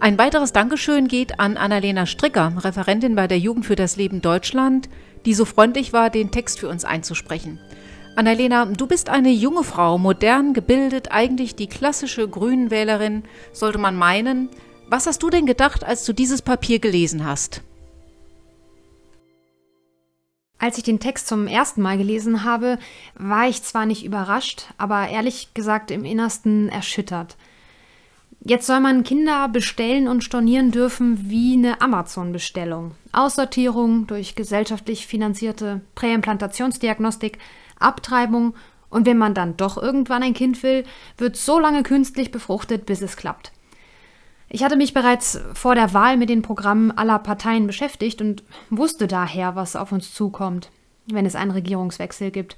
Ein 0.00 0.16
weiteres 0.16 0.52
Dankeschön 0.52 1.06
geht 1.08 1.38
an 1.38 1.58
Annalena 1.58 2.06
Stricker, 2.06 2.54
Referentin 2.64 3.14
bei 3.14 3.26
der 3.26 3.38
Jugend 3.38 3.66
für 3.66 3.76
das 3.76 3.96
Leben 3.96 4.22
Deutschland, 4.22 4.88
die 5.26 5.34
so 5.34 5.44
freundlich 5.44 5.92
war, 5.92 6.08
den 6.08 6.30
Text 6.30 6.58
für 6.58 6.68
uns 6.68 6.86
einzusprechen. 6.86 7.58
Annalena, 8.16 8.64
du 8.64 8.86
bist 8.86 9.10
eine 9.10 9.30
junge 9.30 9.62
Frau, 9.62 9.98
modern 9.98 10.54
gebildet, 10.54 11.12
eigentlich 11.12 11.54
die 11.54 11.66
klassische 11.66 12.26
Grünenwählerin, 12.26 13.24
sollte 13.52 13.76
man 13.76 13.94
meinen. 13.94 14.48
Was 14.88 15.06
hast 15.06 15.22
du 15.22 15.28
denn 15.28 15.44
gedacht, 15.44 15.84
als 15.84 16.06
du 16.06 16.14
dieses 16.14 16.40
Papier 16.40 16.78
gelesen 16.78 17.26
hast? 17.26 17.60
Als 20.58 20.78
ich 20.78 20.84
den 20.84 20.98
Text 20.98 21.28
zum 21.28 21.46
ersten 21.46 21.82
Mal 21.82 21.98
gelesen 21.98 22.42
habe, 22.42 22.78
war 23.16 23.48
ich 23.48 23.62
zwar 23.62 23.84
nicht 23.84 24.02
überrascht, 24.02 24.62
aber 24.78 25.08
ehrlich 25.08 25.52
gesagt 25.52 25.90
im 25.90 26.06
Innersten 26.06 26.70
erschüttert. 26.70 27.36
Jetzt 28.40 28.66
soll 28.66 28.80
man 28.80 29.04
Kinder 29.04 29.48
bestellen 29.48 30.08
und 30.08 30.24
stornieren 30.24 30.70
dürfen 30.70 31.28
wie 31.28 31.54
eine 31.54 31.82
Amazon-Bestellung. 31.82 32.92
Aussortierung 33.12 34.06
durch 34.06 34.36
gesellschaftlich 34.36 35.06
finanzierte 35.06 35.82
Präimplantationsdiagnostik, 35.94 37.38
Abtreibung 37.78 38.54
und 38.88 39.06
wenn 39.06 39.18
man 39.18 39.34
dann 39.34 39.56
doch 39.56 39.76
irgendwann 39.80 40.22
ein 40.22 40.34
Kind 40.34 40.62
will, 40.62 40.84
wird 41.18 41.36
so 41.36 41.58
lange 41.58 41.82
künstlich 41.82 42.30
befruchtet, 42.30 42.86
bis 42.86 43.02
es 43.02 43.16
klappt. 43.16 43.52
Ich 44.48 44.62
hatte 44.62 44.76
mich 44.76 44.94
bereits 44.94 45.40
vor 45.54 45.74
der 45.74 45.92
Wahl 45.92 46.16
mit 46.16 46.28
den 46.28 46.42
Programmen 46.42 46.92
aller 46.92 47.18
Parteien 47.18 47.66
beschäftigt 47.66 48.20
und 48.20 48.44
wusste 48.70 49.08
daher, 49.08 49.56
was 49.56 49.74
auf 49.74 49.90
uns 49.90 50.14
zukommt, 50.14 50.70
wenn 51.06 51.26
es 51.26 51.34
einen 51.34 51.50
Regierungswechsel 51.50 52.30
gibt. 52.30 52.56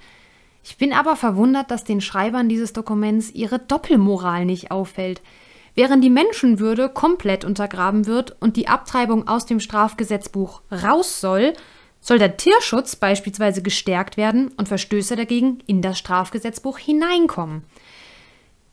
Ich 0.62 0.76
bin 0.76 0.92
aber 0.92 1.16
verwundert, 1.16 1.70
dass 1.70 1.84
den 1.84 2.02
Schreibern 2.02 2.48
dieses 2.48 2.74
Dokuments 2.74 3.30
ihre 3.30 3.58
Doppelmoral 3.58 4.44
nicht 4.44 4.70
auffällt. 4.70 5.22
Während 5.74 6.04
die 6.04 6.10
Menschenwürde 6.10 6.90
komplett 6.90 7.44
untergraben 7.44 8.06
wird 8.06 8.36
und 8.40 8.56
die 8.56 8.68
Abtreibung 8.68 9.28
aus 9.28 9.46
dem 9.46 9.60
Strafgesetzbuch 9.60 10.60
raus 10.70 11.20
soll, 11.20 11.54
soll 12.08 12.18
der 12.18 12.38
Tierschutz 12.38 12.96
beispielsweise 12.96 13.60
gestärkt 13.60 14.16
werden 14.16 14.48
und 14.56 14.66
Verstöße 14.66 15.14
dagegen 15.14 15.58
in 15.66 15.82
das 15.82 15.98
Strafgesetzbuch 15.98 16.78
hineinkommen. 16.78 17.64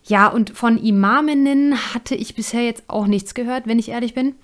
Ja, 0.05 0.29
und 0.29 0.51
von 0.51 0.77
Imaminnen 0.77 1.93
hatte 1.93 2.15
ich 2.15 2.35
bisher 2.35 2.63
jetzt 2.63 2.83
auch 2.87 3.07
nichts 3.07 3.33
gehört, 3.33 3.67
wenn 3.67 3.77
ich 3.77 3.89
ehrlich 3.89 4.13
bin. 4.13 4.35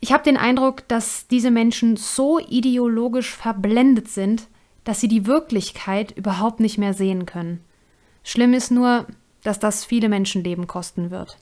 Ich 0.00 0.14
habe 0.14 0.24
den 0.24 0.38
Eindruck, 0.38 0.88
dass 0.88 1.26
diese 1.26 1.50
Menschen 1.50 1.96
so 1.98 2.38
ideologisch 2.38 3.34
verblendet 3.34 4.08
sind, 4.08 4.46
dass 4.84 5.00
sie 5.00 5.08
die 5.08 5.26
Wirklichkeit 5.26 6.16
überhaupt 6.16 6.58
nicht 6.58 6.78
mehr 6.78 6.94
sehen 6.94 7.26
können. 7.26 7.60
Schlimm 8.24 8.54
ist 8.54 8.70
nur, 8.70 9.08
dass 9.42 9.58
das 9.58 9.84
viele 9.84 10.08
Menschenleben 10.08 10.66
kosten 10.66 11.10
wird. 11.10 11.36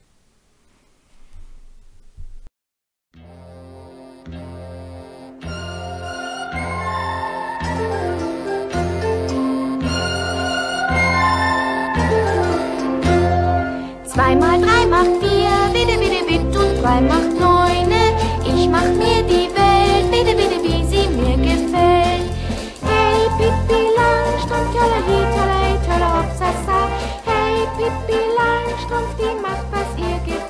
Drei 16.98 17.06
macht 17.06 17.32
neune. 17.38 18.02
Ich 18.44 18.68
mach 18.68 18.84
mir 18.84 19.22
die 19.22 19.48
Welt, 19.54 20.10
bitte, 20.10 20.36
bitte, 20.36 20.62
wie 20.62 20.84
sie 20.84 21.08
mir 21.08 21.36
gefällt. 21.36 22.30
Hey, 22.82 23.28
Pippi 23.38 23.80
Langstrumpf, 23.96 24.70
tjolleri, 24.72 25.18
tjolleri, 25.32 25.74
tjolle, 25.84 26.08
hoppsasa. 26.16 26.78
Hey, 27.24 27.66
Pippi 27.76 28.18
Langstrumpf, 28.36 29.12
die 29.16 29.34
macht, 29.40 29.66
was 29.70 29.90
ihr 29.96 30.18
gefällt. 30.24 30.48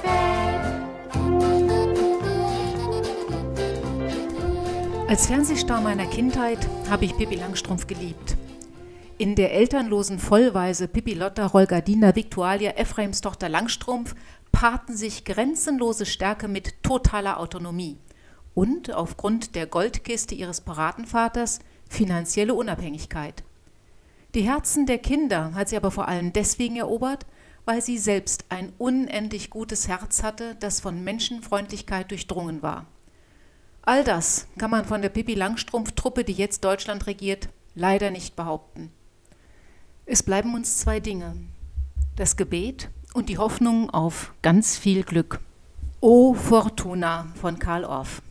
Als 5.08 5.26
Fernsehstar 5.26 5.80
meiner 5.80 6.06
Kindheit 6.06 6.58
habe 6.90 7.04
ich 7.04 7.16
Pippi 7.16 7.36
Langstrumpf 7.36 7.86
geliebt. 7.86 8.36
In 9.20 9.34
der 9.34 9.52
elternlosen 9.52 10.20
Vollweise 10.20 10.86
Pippi 10.86 11.14
Lotta, 11.14 11.46
Rolgardina, 11.46 12.14
Victualia, 12.14 12.76
Ephraims 12.76 13.20
Tochter 13.20 13.48
Langstrumpf 13.48 14.14
paarten 14.52 14.96
sich 14.96 15.24
grenzenlose 15.24 16.06
Stärke 16.06 16.48
mit 16.48 16.82
totaler 16.82 17.38
Autonomie 17.38 17.98
und 18.54 18.92
aufgrund 18.92 19.54
der 19.54 19.66
Goldkiste 19.66 20.34
ihres 20.34 20.60
Piratenvaters 20.60 21.60
finanzielle 21.88 22.54
Unabhängigkeit. 22.54 23.44
Die 24.34 24.42
Herzen 24.42 24.86
der 24.86 24.98
Kinder 24.98 25.54
hat 25.54 25.68
sie 25.68 25.76
aber 25.76 25.90
vor 25.90 26.08
allem 26.08 26.32
deswegen 26.32 26.76
erobert, 26.76 27.24
weil 27.64 27.82
sie 27.82 27.98
selbst 27.98 28.46
ein 28.48 28.72
unendlich 28.78 29.50
gutes 29.50 29.88
Herz 29.88 30.22
hatte, 30.22 30.56
das 30.60 30.80
von 30.80 31.04
Menschenfreundlichkeit 31.04 32.10
durchdrungen 32.10 32.62
war. 32.62 32.86
All 33.82 34.04
das 34.04 34.48
kann 34.58 34.70
man 34.70 34.84
von 34.84 35.02
der 35.02 35.08
Pippi 35.08 35.34
Langstrumpf-Truppe, 35.34 36.24
die 36.24 36.32
jetzt 36.32 36.64
Deutschland 36.64 37.06
regiert, 37.06 37.48
leider 37.74 38.10
nicht 38.10 38.36
behaupten. 38.36 38.90
Es 40.04 40.22
bleiben 40.22 40.54
uns 40.54 40.78
zwei 40.78 41.00
Dinge. 41.00 41.36
Das 42.16 42.36
Gebet 42.36 42.90
und 43.14 43.28
die 43.28 43.38
Hoffnung 43.38 43.90
auf 43.90 44.32
ganz 44.42 44.76
viel 44.76 45.02
Glück. 45.02 45.40
O 46.00 46.34
Fortuna 46.34 47.26
von 47.40 47.58
Karl 47.58 47.84
Orff. 47.84 48.22